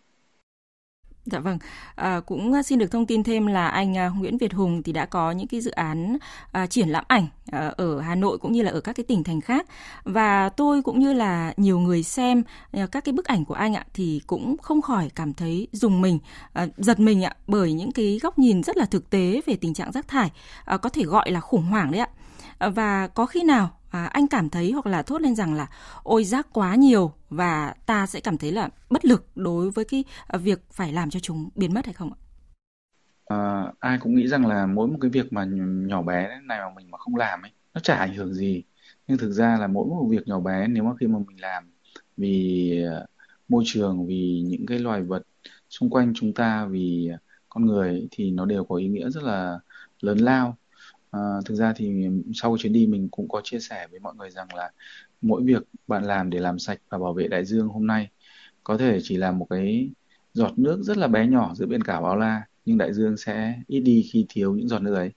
Dạ 1.25 1.39
vâng, 1.39 1.57
à, 1.95 2.19
cũng 2.25 2.53
à, 2.53 2.63
xin 2.63 2.79
được 2.79 2.91
thông 2.91 3.05
tin 3.05 3.23
thêm 3.23 3.47
là 3.47 3.67
anh 3.67 3.97
à, 3.97 4.09
Nguyễn 4.09 4.37
Việt 4.37 4.53
Hùng 4.53 4.83
thì 4.83 4.91
đã 4.91 5.05
có 5.05 5.31
những 5.31 5.47
cái 5.47 5.61
dự 5.61 5.71
án 5.71 6.17
à, 6.51 6.67
triển 6.67 6.89
lãm 6.89 7.03
ảnh 7.07 7.27
à, 7.51 7.73
ở 7.77 7.99
Hà 7.99 8.15
Nội 8.15 8.37
cũng 8.37 8.51
như 8.51 8.61
là 8.61 8.71
ở 8.71 8.81
các 8.81 8.95
cái 8.95 9.03
tỉnh 9.03 9.23
thành 9.23 9.41
khác 9.41 9.67
và 10.03 10.49
tôi 10.49 10.81
cũng 10.81 10.99
như 10.99 11.13
là 11.13 11.53
nhiều 11.57 11.79
người 11.79 12.03
xem 12.03 12.43
à, 12.71 12.87
các 12.91 13.05
cái 13.05 13.13
bức 13.13 13.25
ảnh 13.25 13.45
của 13.45 13.53
anh 13.53 13.73
ạ 13.73 13.85
thì 13.93 14.21
cũng 14.27 14.55
không 14.57 14.81
khỏi 14.81 15.09
cảm 15.15 15.33
thấy 15.33 15.67
dùng 15.71 16.01
mình, 16.01 16.19
à, 16.53 16.67
giật 16.77 16.99
mình 16.99 17.23
ạ 17.23 17.35
bởi 17.47 17.73
những 17.73 17.91
cái 17.91 18.19
góc 18.23 18.39
nhìn 18.39 18.63
rất 18.63 18.77
là 18.77 18.85
thực 18.85 19.09
tế 19.09 19.41
về 19.45 19.55
tình 19.55 19.73
trạng 19.73 19.91
rác 19.91 20.07
thải 20.07 20.31
à, 20.65 20.77
có 20.77 20.89
thể 20.89 21.03
gọi 21.03 21.31
là 21.31 21.39
khủng 21.39 21.63
hoảng 21.63 21.91
đấy 21.91 22.01
ạ. 22.01 22.09
Và 22.69 23.07
có 23.07 23.25
khi 23.25 23.43
nào 23.43 23.69
à, 23.91 24.05
anh 24.05 24.27
cảm 24.27 24.49
thấy 24.49 24.71
hoặc 24.71 24.85
là 24.85 25.03
thốt 25.03 25.21
lên 25.21 25.35
rằng 25.35 25.53
là 25.53 25.67
ôi 26.03 26.23
rác 26.23 26.47
quá 26.53 26.75
nhiều 26.75 27.13
và 27.29 27.75
ta 27.85 28.07
sẽ 28.07 28.19
cảm 28.19 28.37
thấy 28.37 28.51
là 28.51 28.69
bất 28.89 29.05
lực 29.05 29.25
đối 29.35 29.71
với 29.71 29.85
cái 29.85 30.03
à, 30.27 30.37
việc 30.37 30.59
phải 30.71 30.93
làm 30.93 31.09
cho 31.09 31.19
chúng 31.19 31.49
biến 31.55 31.73
mất 31.73 31.85
hay 31.85 31.93
không 31.93 32.13
ạ? 32.13 32.17
À, 33.25 33.63
ai 33.79 33.97
cũng 34.01 34.15
nghĩ 34.15 34.27
rằng 34.27 34.47
là 34.47 34.65
mỗi 34.65 34.87
một 34.87 34.97
cái 35.01 35.11
việc 35.11 35.33
mà 35.33 35.45
nhỏ 35.87 36.01
bé 36.01 36.39
này 36.43 36.59
mà 36.59 36.69
mình 36.75 36.91
mà 36.91 36.97
không 36.97 37.15
làm 37.15 37.41
ấy 37.41 37.51
nó 37.73 37.81
chả 37.81 37.95
ảnh 37.95 38.13
hưởng 38.15 38.33
gì 38.33 38.63
nhưng 39.07 39.17
thực 39.17 39.31
ra 39.31 39.57
là 39.59 39.67
mỗi 39.67 39.87
một 39.87 40.07
việc 40.11 40.27
nhỏ 40.27 40.39
bé 40.39 40.67
nếu 40.67 40.83
mà 40.83 40.91
khi 40.99 41.07
mà 41.07 41.19
mình 41.27 41.41
làm 41.41 41.71
vì 42.17 42.83
à, 42.91 43.05
môi 43.49 43.63
trường 43.67 44.07
vì 44.07 44.43
những 44.47 44.65
cái 44.65 44.79
loài 44.79 45.03
vật 45.03 45.23
xung 45.69 45.89
quanh 45.89 46.13
chúng 46.15 46.33
ta 46.33 46.65
vì 46.65 47.09
à, 47.13 47.17
con 47.49 47.65
người 47.65 47.89
ấy, 47.89 48.07
thì 48.11 48.31
nó 48.31 48.45
đều 48.45 48.65
có 48.65 48.75
ý 48.75 48.87
nghĩa 48.87 49.09
rất 49.09 49.23
là 49.23 49.59
lớn 50.01 50.17
lao 50.17 50.57
À, 51.11 51.19
thực 51.45 51.55
ra 51.55 51.73
thì 51.75 52.07
sau 52.33 52.57
chuyến 52.59 52.73
đi 52.73 52.87
mình 52.87 53.09
cũng 53.11 53.29
có 53.29 53.41
chia 53.43 53.59
sẻ 53.59 53.87
với 53.91 53.99
mọi 53.99 54.15
người 54.15 54.29
rằng 54.29 54.53
là 54.55 54.71
mỗi 55.21 55.43
việc 55.43 55.63
bạn 55.87 56.03
làm 56.03 56.29
để 56.29 56.39
làm 56.39 56.59
sạch 56.59 56.79
và 56.89 56.97
bảo 56.97 57.13
vệ 57.13 57.27
đại 57.27 57.45
dương 57.45 57.67
hôm 57.67 57.87
nay 57.87 58.09
có 58.63 58.77
thể 58.77 58.99
chỉ 59.03 59.17
là 59.17 59.31
một 59.31 59.47
cái 59.49 59.91
giọt 60.33 60.53
nước 60.57 60.81
rất 60.83 60.97
là 60.97 61.07
bé 61.07 61.27
nhỏ 61.27 61.53
giữa 61.55 61.65
biển 61.65 61.83
cả 61.83 62.01
bao 62.01 62.15
la 62.17 62.41
nhưng 62.65 62.77
đại 62.77 62.93
dương 62.93 63.17
sẽ 63.17 63.55
ít 63.67 63.79
đi 63.79 64.09
khi 64.11 64.25
thiếu 64.29 64.55
những 64.55 64.67
giọt 64.67 64.79
nước 64.79 64.95
ấy. 64.95 65.11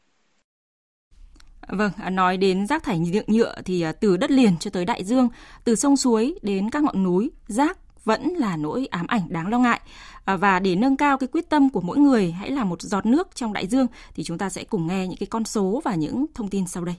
Vâng, 1.69 1.93
à, 1.97 2.11
nói 2.11 2.37
đến 2.37 2.67
rác 2.67 2.83
thải 2.83 2.99
nhựa, 2.99 3.23
nhựa 3.27 3.55
thì 3.65 3.81
à, 3.81 3.93
từ 3.93 4.17
đất 4.17 4.31
liền 4.31 4.59
cho 4.61 4.71
tới 4.71 4.85
đại 4.85 5.05
dương, 5.05 5.29
từ 5.65 5.75
sông 5.75 5.97
suối 5.97 6.39
đến 6.43 6.71
các 6.71 6.83
ngọn 6.83 7.03
núi, 7.03 7.31
rác 7.47 7.79
vẫn 8.05 8.29
là 8.29 8.57
nỗi 8.57 8.87
ám 8.91 9.07
ảnh 9.07 9.23
đáng 9.29 9.49
lo 9.49 9.59
ngại. 9.59 9.81
À, 10.25 10.37
và 10.37 10.59
để 10.59 10.77
nâng 10.77 10.97
cao 10.97 11.19
cái 11.19 11.29
quyết 11.33 11.49
tâm 11.49 11.71
của 11.71 11.81
mỗi 11.81 11.99
người 11.99 12.33
hãy 12.33 12.51
là 12.51 12.65
một 12.65 12.83
giọt 12.83 13.07
nước 13.07 13.29
trong 13.35 13.53
đại 13.53 13.67
dương 13.67 13.87
thì 14.15 14.25
chúng 14.25 14.39
ta 14.39 14.51
sẽ 14.51 14.65
cùng 14.65 14.87
nghe 14.87 15.07
những 15.07 15.19
cái 15.19 15.27
con 15.27 15.45
số 15.45 15.81
và 15.85 15.95
những 15.95 16.27
thông 16.35 16.49
tin 16.49 16.67
sau 16.67 16.85
đây. 16.85 16.95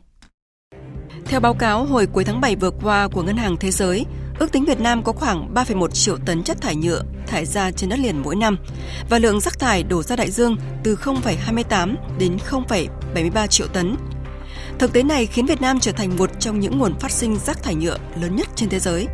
Theo 1.25 1.39
báo 1.39 1.53
cáo 1.53 1.85
hồi 1.85 2.07
cuối 2.07 2.23
tháng 2.23 2.41
7 2.41 2.55
vừa 2.55 2.71
qua 2.71 3.07
của 3.07 3.23
Ngân 3.23 3.37
hàng 3.37 3.57
Thế 3.59 3.71
giới, 3.71 4.05
ước 4.39 4.51
tính 4.51 4.65
Việt 4.65 4.79
Nam 4.79 5.03
có 5.03 5.11
khoảng 5.11 5.53
3,1 5.53 5.87
triệu 5.87 6.17
tấn 6.25 6.43
chất 6.43 6.61
thải 6.61 6.75
nhựa 6.75 7.01
thải 7.27 7.45
ra 7.45 7.71
trên 7.71 7.89
đất 7.89 7.99
liền 7.99 8.21
mỗi 8.23 8.35
năm 8.35 8.57
và 9.09 9.19
lượng 9.19 9.39
rác 9.39 9.59
thải 9.59 9.83
đổ 9.83 10.03
ra 10.03 10.15
đại 10.15 10.31
dương 10.31 10.57
từ 10.83 10.95
0,28 10.95 11.95
đến 12.19 12.37
0,73 12.49 13.47
triệu 13.47 13.67
tấn. 13.67 13.95
Thực 14.79 14.93
tế 14.93 15.03
này 15.03 15.25
khiến 15.25 15.45
Việt 15.45 15.61
Nam 15.61 15.79
trở 15.79 15.91
thành 15.91 16.17
một 16.17 16.29
trong 16.39 16.59
những 16.59 16.77
nguồn 16.77 16.99
phát 16.99 17.11
sinh 17.11 17.35
rác 17.35 17.63
thải 17.63 17.75
nhựa 17.75 17.97
lớn 18.21 18.35
nhất 18.35 18.47
trên 18.55 18.69
thế 18.69 18.79
giới. 18.79 19.07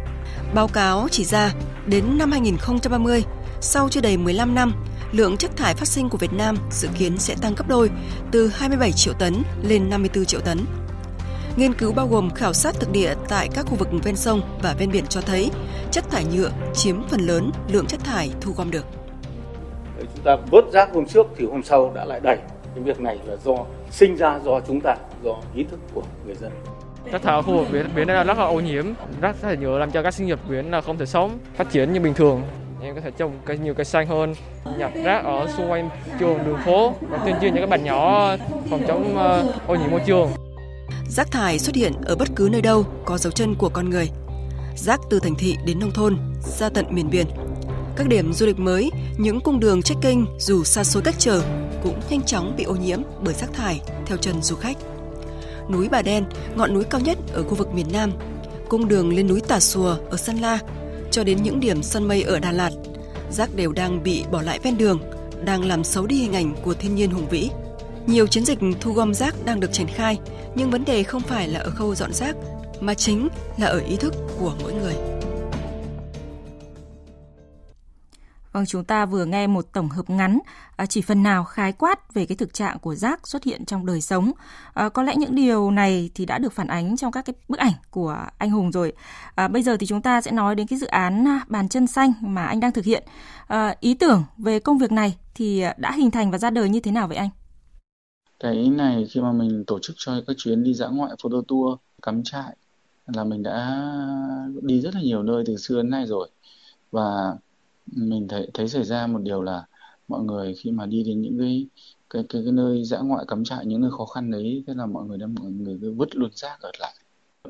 Báo 0.54 0.68
cáo 0.68 1.08
chỉ 1.12 1.26
ra, 1.26 1.54
đến 1.86 2.18
năm 2.18 2.32
2030, 2.32 3.24
sau 3.62 3.90
chưa 3.90 4.02
đầy 4.02 4.18
15 4.18 4.56
năm, 4.56 4.74
lượng 5.12 5.38
chất 5.38 5.52
thải 5.58 5.74
phát 5.74 5.88
sinh 5.88 6.10
của 6.10 6.18
Việt 6.18 6.34
Nam 6.34 6.58
dự 6.72 6.88
kiến 6.98 7.18
sẽ 7.18 7.36
tăng 7.42 7.56
gấp 7.56 7.68
đôi 7.68 7.90
từ 8.32 8.48
27 8.48 8.92
triệu 8.92 9.14
tấn 9.14 9.44
lên 9.64 9.90
54 9.90 10.26
triệu 10.26 10.40
tấn. 10.40 10.66
Nghiên 11.56 11.74
cứu 11.74 11.94
bao 11.94 12.08
gồm 12.08 12.30
khảo 12.30 12.54
sát 12.54 12.76
thực 12.80 12.92
địa 12.92 13.14
tại 13.28 13.50
các 13.54 13.66
khu 13.66 13.76
vực 13.76 13.88
ven 14.04 14.16
sông 14.16 14.42
và 14.62 14.76
ven 14.80 14.92
biển 14.92 15.06
cho 15.08 15.22
thấy 15.22 15.52
chất 15.92 16.10
thải 16.10 16.26
nhựa 16.26 16.52
chiếm 16.74 17.08
phần 17.10 17.22
lớn 17.22 17.52
lượng 17.72 17.86
chất 17.86 18.00
thải 18.04 18.32
thu 18.42 18.52
gom 18.58 18.72
được. 18.72 18.86
Chúng 20.00 20.24
ta 20.24 20.36
vớt 20.52 20.64
rác 20.74 20.94
hôm 20.94 21.06
trước 21.06 21.26
thì 21.38 21.46
hôm 21.46 21.64
sau 21.64 21.92
đã 21.96 22.06
lại 22.06 22.20
đẩy. 22.24 22.38
Cái 22.76 22.84
việc 22.84 23.00
này 23.00 23.20
là 23.26 23.36
do 23.46 23.56
sinh 23.92 24.16
ra 24.16 24.40
do 24.46 24.60
chúng 24.68 24.82
ta, 24.82 24.96
do 25.24 25.36
ý 25.56 25.64
thức 25.64 25.80
của 25.94 26.04
người 26.26 26.36
dân. 26.36 26.52
Rác 27.06 27.22
thải 27.22 27.36
ở 27.36 27.42
khu 27.42 27.58
vực 27.58 27.68
biển, 27.72 27.86
biển 27.96 28.08
này 28.08 28.16
là 28.16 28.24
rất 28.24 28.38
là 28.38 28.46
ô 28.46 28.60
nhiễm. 28.60 28.86
Rác 29.22 29.36
thải 29.42 29.58
nhựa 29.58 29.80
làm 29.80 29.92
cho 29.92 30.04
các 30.04 30.14
sinh 30.14 30.30
vật 30.30 30.40
biển 30.50 30.72
là 30.72 30.82
không 30.82 30.98
thể 30.98 31.06
sống, 31.06 31.38
phát 31.56 31.72
triển 31.72 31.94
như 31.94 32.00
bình 32.00 32.14
thường. 32.14 32.42
Em 32.84 32.96
có 32.96 33.02
thể 33.02 33.12
trồng 33.12 33.32
cây 33.46 33.58
nhiều 33.58 33.74
cây 33.74 33.86
xanh 33.86 34.08
hơn 34.08 34.34
nhặt 34.78 34.92
rác 35.04 35.26
ở 35.26 35.48
xung 35.58 35.72
quanh 35.72 35.90
trường 36.20 36.46
đường 36.46 36.58
phố 36.66 36.94
và 37.10 37.18
tuyên 37.26 37.36
truyền 37.42 37.54
những 37.54 37.64
các 37.64 37.70
bạn 37.70 37.84
nhỏ 37.84 38.36
phòng 38.70 38.82
chống 38.88 39.18
ờ, 39.18 39.54
ô 39.68 39.76
nhiễm 39.76 39.92
môi 39.92 40.02
trường. 40.08 40.32
Rác 41.10 41.32
thải 41.32 41.60
xuất 41.60 41.76
hiện 41.76 41.94
ở 42.06 42.16
bất 42.16 42.28
cứ 42.36 42.50
nơi 42.52 42.62
đâu 42.62 42.86
có 43.06 43.18
dấu 43.18 43.32
chân 43.32 43.56
của 43.56 43.70
con 43.70 43.90
người. 43.90 44.10
Rác 44.76 45.00
từ 45.10 45.20
thành 45.20 45.36
thị 45.36 45.58
đến 45.66 45.80
nông 45.80 45.92
thôn 45.92 46.18
ra 46.42 46.70
tận 46.70 46.86
miền 46.90 47.10
biển. 47.10 47.28
Các 47.96 48.08
điểm 48.08 48.34
du 48.34 48.46
lịch 48.46 48.60
mới 48.60 48.92
những 49.18 49.42
cung 49.42 49.60
đường 49.60 49.82
trekking 49.82 50.26
dù 50.40 50.64
xa 50.64 50.84
xôi 50.84 51.04
cách 51.04 51.16
trở 51.18 51.42
cũng 51.84 52.00
nhanh 52.10 52.22
chóng 52.22 52.54
bị 52.58 52.64
ô 52.64 52.76
nhiễm 52.76 53.02
bởi 53.24 53.34
rác 53.34 53.54
thải 53.54 53.82
theo 54.06 54.18
chân 54.18 54.42
du 54.42 54.56
khách 54.56 54.78
núi 55.70 55.90
Bà 55.90 56.02
Đen, 56.02 56.24
ngọn 56.56 56.74
núi 56.74 56.84
cao 56.84 57.02
nhất 57.02 57.18
ở 57.34 57.44
khu 57.44 57.56
vực 57.56 57.74
miền 57.74 57.88
Nam, 57.94 58.12
cung 58.70 58.88
đường 58.88 59.16
lên 59.16 59.28
núi 59.28 59.42
Tà 59.42 59.60
Xùa 59.60 59.98
ở 60.10 60.18
Sơn 60.18 60.38
La 60.38 60.60
cho 61.12 61.24
đến 61.24 61.44
những 61.44 61.60
điểm 61.60 61.84
sân 61.84 62.08
mây 62.08 62.24
ở 62.24 62.40
Đà 62.40 62.52
Lạt, 62.52 62.72
rác 63.32 63.56
đều 63.56 63.72
đang 63.72 64.04
bị 64.04 64.24
bỏ 64.32 64.42
lại 64.42 64.60
ven 64.64 64.78
đường, 64.78 65.00
đang 65.44 65.66
làm 65.66 65.84
xấu 65.84 66.06
đi 66.06 66.16
hình 66.16 66.34
ảnh 66.34 66.56
của 66.64 66.74
thiên 66.74 66.96
nhiên 66.96 67.12
hùng 67.12 67.28
vĩ. 67.30 67.50
Nhiều 68.08 68.28
chiến 68.28 68.46
dịch 68.46 68.60
thu 68.80 68.94
gom 68.94 69.14
rác 69.14 69.36
đang 69.46 69.60
được 69.60 69.74
triển 69.74 69.88
khai, 69.88 70.20
nhưng 70.56 70.72
vấn 70.72 70.86
đề 70.86 71.04
không 71.04 71.22
phải 71.22 71.48
là 71.48 71.60
ở 71.60 71.70
khâu 71.70 71.96
dọn 71.96 72.14
rác, 72.14 72.36
mà 72.80 72.94
chính 72.94 73.30
là 73.58 73.68
ở 73.68 73.80
ý 73.80 73.96
thức 73.96 74.14
của 74.40 74.54
mỗi 74.62 74.74
người. 74.74 75.11
Vâng, 78.52 78.66
chúng 78.66 78.84
ta 78.84 79.06
vừa 79.06 79.26
nghe 79.26 79.48
một 79.48 79.66
tổng 79.74 79.90
hợp 79.90 80.10
ngắn 80.10 80.40
à, 80.76 80.86
chỉ 80.86 81.02
phần 81.02 81.24
nào 81.24 81.44
khái 81.44 81.72
quát 81.72 82.14
về 82.14 82.26
cái 82.26 82.36
thực 82.36 82.54
trạng 82.54 82.80
của 82.80 82.96
rác 82.96 83.28
xuất 83.28 83.44
hiện 83.44 83.66
trong 83.66 83.86
đời 83.86 84.02
sống. 84.02 84.32
À, 84.74 84.90
có 84.90 85.04
lẽ 85.04 85.16
những 85.16 85.36
điều 85.36 85.72
này 85.72 86.10
thì 86.16 86.26
đã 86.26 86.38
được 86.38 86.54
phản 86.54 86.68
ánh 86.68 86.98
trong 86.98 87.12
các 87.12 87.26
cái 87.26 87.34
bức 87.48 87.60
ảnh 87.60 87.74
của 87.90 88.18
anh 88.38 88.50
Hùng 88.50 88.72
rồi. 88.72 88.94
À, 89.36 89.48
bây 89.48 89.64
giờ 89.64 89.78
thì 89.78 89.88
chúng 89.88 90.02
ta 90.02 90.22
sẽ 90.22 90.32
nói 90.32 90.56
đến 90.56 90.68
cái 90.68 90.80
dự 90.80 90.88
án 90.88 91.28
à, 91.28 91.46
bàn 91.48 91.70
chân 91.70 91.88
xanh 91.88 92.14
mà 92.22 92.46
anh 92.46 92.60
đang 92.60 92.72
thực 92.72 92.86
hiện. 92.86 93.04
À, 93.48 93.76
ý 93.80 93.94
tưởng 93.94 94.24
về 94.38 94.60
công 94.60 94.78
việc 94.78 94.92
này 94.92 95.18
thì 95.36 95.64
đã 95.78 95.92
hình 95.92 96.12
thành 96.12 96.32
và 96.32 96.38
ra 96.38 96.50
đời 96.50 96.70
như 96.70 96.80
thế 96.80 96.92
nào 96.92 97.08
vậy 97.08 97.18
anh? 97.18 97.30
Cái 98.40 98.70
này 98.70 99.06
khi 99.10 99.22
mà 99.22 99.32
mình 99.32 99.64
tổ 99.68 99.80
chức 99.82 99.96
cho 100.00 100.22
các 100.28 100.36
chuyến 100.38 100.64
đi 100.64 100.74
dã 100.74 100.88
ngoại 100.88 101.12
photo 101.24 101.38
tour 101.48 101.80
cắm 102.02 102.24
trại 102.24 102.56
là 103.08 103.24
mình 103.24 103.44
đã 103.44 103.82
đi 104.62 104.82
rất 104.82 104.96
là 104.96 105.02
nhiều 105.02 105.24
nơi 105.24 105.44
từ 105.48 105.58
xưa 105.58 105.78
đến 105.78 105.90
nay 105.90 106.06
rồi 106.06 106.30
và 106.92 107.34
mình 107.86 108.28
thấy 108.28 108.48
thấy 108.54 108.68
xảy 108.68 108.84
ra 108.84 109.08
một 109.08 109.20
điều 109.22 109.42
là 109.42 109.66
mọi 110.08 110.24
người 110.24 110.56
khi 110.56 110.72
mà 110.72 110.86
đi 110.86 111.04
đến 111.04 111.22
những 111.22 111.40
cái 111.40 111.68
cái 112.10 112.24
cái, 112.30 112.42
cái 112.46 112.52
nơi 112.54 112.84
dã 112.84 113.00
ngoại 113.00 113.26
cắm 113.28 113.44
trại 113.44 113.66
những 113.66 113.82
nơi 113.82 113.92
khó 113.92 114.06
khăn 114.06 114.32
đấy 114.32 114.64
thế 114.68 114.74
là 114.78 114.86
mọi 114.86 115.06
người 115.06 115.18
đem 115.18 115.36
mọi 115.40 115.52
người 115.52 115.78
cứ 115.82 115.94
vứt 115.94 116.16
luôn 116.16 116.32
rác 116.34 116.62
ở 116.62 116.72
lại. 116.80 116.94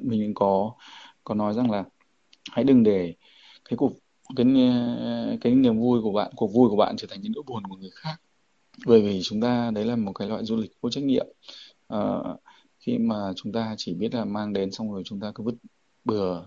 Mình 0.01 0.33
có 0.33 0.71
có 1.23 1.35
nói 1.35 1.53
rằng 1.53 1.71
là 1.71 1.83
hãy 2.51 2.63
đừng 2.63 2.83
để 2.83 3.15
cái 3.69 3.77
cuộc 3.77 3.93
cái 4.35 4.45
cái 5.41 5.55
niềm 5.55 5.79
vui 5.79 6.01
của 6.01 6.11
bạn 6.11 6.31
cuộc 6.35 6.47
vui 6.53 6.69
của 6.69 6.75
bạn 6.75 6.95
trở 6.97 7.07
thành 7.09 7.21
những 7.21 7.31
nỗi 7.35 7.43
buồn 7.47 7.63
của 7.67 7.75
người 7.75 7.89
khác. 7.93 8.21
Bởi 8.85 9.01
vì 9.01 9.21
chúng 9.23 9.41
ta 9.41 9.71
đấy 9.71 9.85
là 9.85 9.95
một 9.95 10.13
cái 10.13 10.27
loại 10.27 10.45
du 10.45 10.55
lịch 10.55 10.71
vô 10.81 10.89
trách 10.89 11.03
nhiệm. 11.03 11.27
À, 11.87 11.99
khi 12.79 12.97
mà 12.97 13.15
chúng 13.35 13.53
ta 13.53 13.75
chỉ 13.77 13.93
biết 13.93 14.13
là 14.13 14.25
mang 14.25 14.53
đến 14.53 14.71
xong 14.71 14.93
rồi 14.93 15.03
chúng 15.05 15.19
ta 15.19 15.31
cứ 15.35 15.43
vứt 15.43 15.55
bừa 16.05 16.43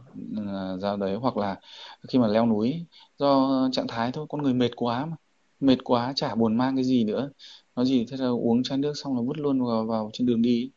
ờ, 0.46 0.78
ra 0.78 0.96
đấy 0.96 1.14
hoặc 1.16 1.36
là 1.36 1.60
khi 2.08 2.18
mà 2.18 2.26
leo 2.28 2.46
núi 2.46 2.86
do 3.18 3.50
trạng 3.72 3.86
thái 3.88 4.12
thôi 4.12 4.26
con 4.28 4.42
người 4.42 4.54
mệt 4.54 4.70
quá 4.76 5.06
mà. 5.06 5.16
Mệt 5.60 5.76
quá 5.84 6.12
chả 6.16 6.34
buồn 6.34 6.56
mang 6.56 6.76
cái 6.76 6.84
gì 6.84 7.04
nữa. 7.04 7.30
Nó 7.76 7.84
gì 7.84 8.06
thế 8.10 8.16
là 8.16 8.26
uống 8.28 8.62
chai 8.62 8.78
nước 8.78 8.92
xong 8.96 9.16
là 9.16 9.22
vứt 9.26 9.38
luôn 9.38 9.66
vào, 9.66 9.86
vào 9.86 10.10
trên 10.12 10.26
đường 10.26 10.42
đi. 10.42 10.70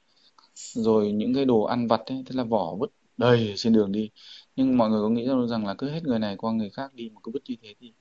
Rồi 0.55 1.12
những 1.12 1.34
cái 1.34 1.46
đồ 1.46 1.63
ăn 1.63 1.88
vặt 1.88 2.01
ấy 2.05 2.24
thế 2.25 2.36
là 2.36 2.43
vỏ 2.43 2.75
vứt 2.75 2.91
đầy 3.17 3.53
trên 3.57 3.74
đường 3.74 3.91
đi. 3.91 4.10
Nhưng 4.55 4.77
mọi 4.77 4.89
người 4.89 5.01
có 5.01 5.10
nghĩ 5.10 5.27
rằng 5.50 5.65
là 5.67 5.75
cứ 5.77 5.89
hết 5.89 6.03
người 6.03 6.19
này 6.19 6.36
qua 6.38 6.51
người 6.53 6.69
khác 6.69 6.93
đi 6.93 7.10
mà 7.10 7.22
cứ 7.24 7.31
vứt 7.31 7.43
như 7.48 7.55
thế 7.62 7.75
thì 7.79 7.93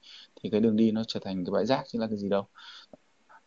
thì 0.42 0.50
cái 0.50 0.60
đường 0.60 0.76
đi 0.76 0.90
nó 0.90 1.02
trở 1.08 1.20
thành 1.24 1.44
cái 1.44 1.52
bãi 1.52 1.66
rác 1.66 1.82
chứ 1.88 1.98
là 1.98 2.06
cái 2.06 2.18
gì 2.18 2.28
đâu. 2.28 2.46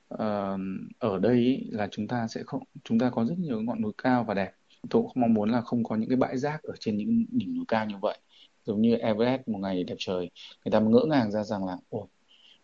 Ờ, 0.08 0.58
ở 1.00 1.20
đây 1.20 1.36
ý, 1.36 1.70
là 1.72 1.88
chúng 1.92 2.08
ta 2.08 2.28
sẽ 2.28 2.44
không 2.46 2.64
chúng 2.84 3.00
ta 3.00 3.10
có 3.10 3.26
rất 3.26 3.36
nhiều 3.40 3.62
ngọn 3.62 3.82
núi 3.82 3.92
cao 3.98 4.24
và 4.28 4.34
đẹp 4.34 4.52
tôi 4.90 5.02
cũng 5.02 5.12
mong 5.16 5.34
muốn 5.34 5.52
là 5.52 5.62
không 5.62 5.84
có 5.84 5.96
những 5.96 6.10
cái 6.10 6.18
bãi 6.18 6.38
rác 6.38 6.64
ở 6.64 6.74
trên 6.80 6.98
những 6.98 7.26
đỉnh 7.30 7.56
núi 7.56 7.66
cao 7.68 7.86
như 7.86 7.96
vậy. 8.02 8.18
Giống 8.66 8.82
như 8.82 8.96
Everest 8.96 9.48
một 9.48 9.60
ngày 9.60 9.84
đẹp 9.84 9.96
trời 10.00 10.30
người 10.66 10.72
ta 10.72 10.80
ngỡ 10.80 11.06
ngàng 11.10 11.32
ra 11.32 11.44
rằng 11.44 11.66
là 11.66 11.78
ồ 11.90 12.08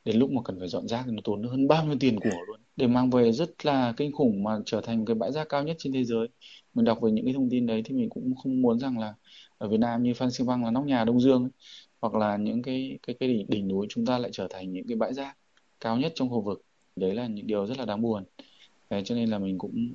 đến 0.05 0.17
lúc 0.17 0.31
mà 0.31 0.41
cần 0.45 0.60
phải 0.60 0.67
dọn 0.67 0.88
rác 0.88 1.03
thì 1.05 1.12
nó 1.12 1.22
tốn 1.24 1.43
hơn 1.43 1.67
bao 1.67 1.86
nhiêu 1.86 1.98
tiền 2.00 2.19
của 2.19 2.29
luôn. 2.48 2.60
Để 2.75 2.88
mang 2.88 3.10
về 3.10 3.31
rất 3.31 3.65
là 3.65 3.93
kinh 3.98 4.12
khủng 4.12 4.43
mà 4.43 4.60
trở 4.65 4.81
thành 4.81 5.05
cái 5.05 5.15
bãi 5.15 5.31
rác 5.31 5.50
cao 5.50 5.63
nhất 5.63 5.75
trên 5.79 5.93
thế 5.93 6.03
giới. 6.03 6.27
Mình 6.74 6.86
đọc 6.86 7.01
về 7.01 7.12
những 7.12 7.25
cái 7.25 7.34
thông 7.34 7.50
tin 7.50 7.65
đấy 7.65 7.81
thì 7.86 7.95
mình 7.95 8.10
cũng 8.10 8.36
không 8.36 8.62
muốn 8.62 8.79
rằng 8.79 9.00
là 9.00 9.13
ở 9.57 9.67
Việt 9.69 9.79
Nam 9.79 10.03
như 10.03 10.13
Phan 10.13 10.31
Xi 10.31 10.43
Păng 10.48 10.63
là 10.65 10.72
nóc 10.72 10.86
nhà 10.86 11.03
Đông 11.03 11.19
Dương 11.19 11.43
ấy, 11.43 11.51
hoặc 12.01 12.15
là 12.15 12.38
những 12.38 12.62
cái 12.62 13.00
cái 13.07 13.15
cái 13.19 13.29
đỉnh, 13.29 13.45
đỉnh 13.50 13.67
núi 13.67 13.88
chúng 13.89 14.05
ta 14.05 14.17
lại 14.17 14.29
trở 14.34 14.48
thành 14.50 14.74
những 14.74 14.88
cái 14.88 14.98
bãi 14.98 15.13
rác 15.13 15.38
cao 15.79 15.98
nhất 15.98 16.12
trong 16.15 16.29
khu 16.29 16.41
vực. 16.41 16.62
Đấy 16.95 17.13
là 17.13 17.27
những 17.27 17.48
điều 17.48 17.65
rất 17.65 17.77
là 17.77 17.86
đáng 17.86 18.01
buồn. 18.01 18.24
Đấy, 18.89 19.01
cho 19.06 19.15
nên 19.15 19.30
là 19.30 19.39
mình 19.39 19.58
cũng 19.58 19.89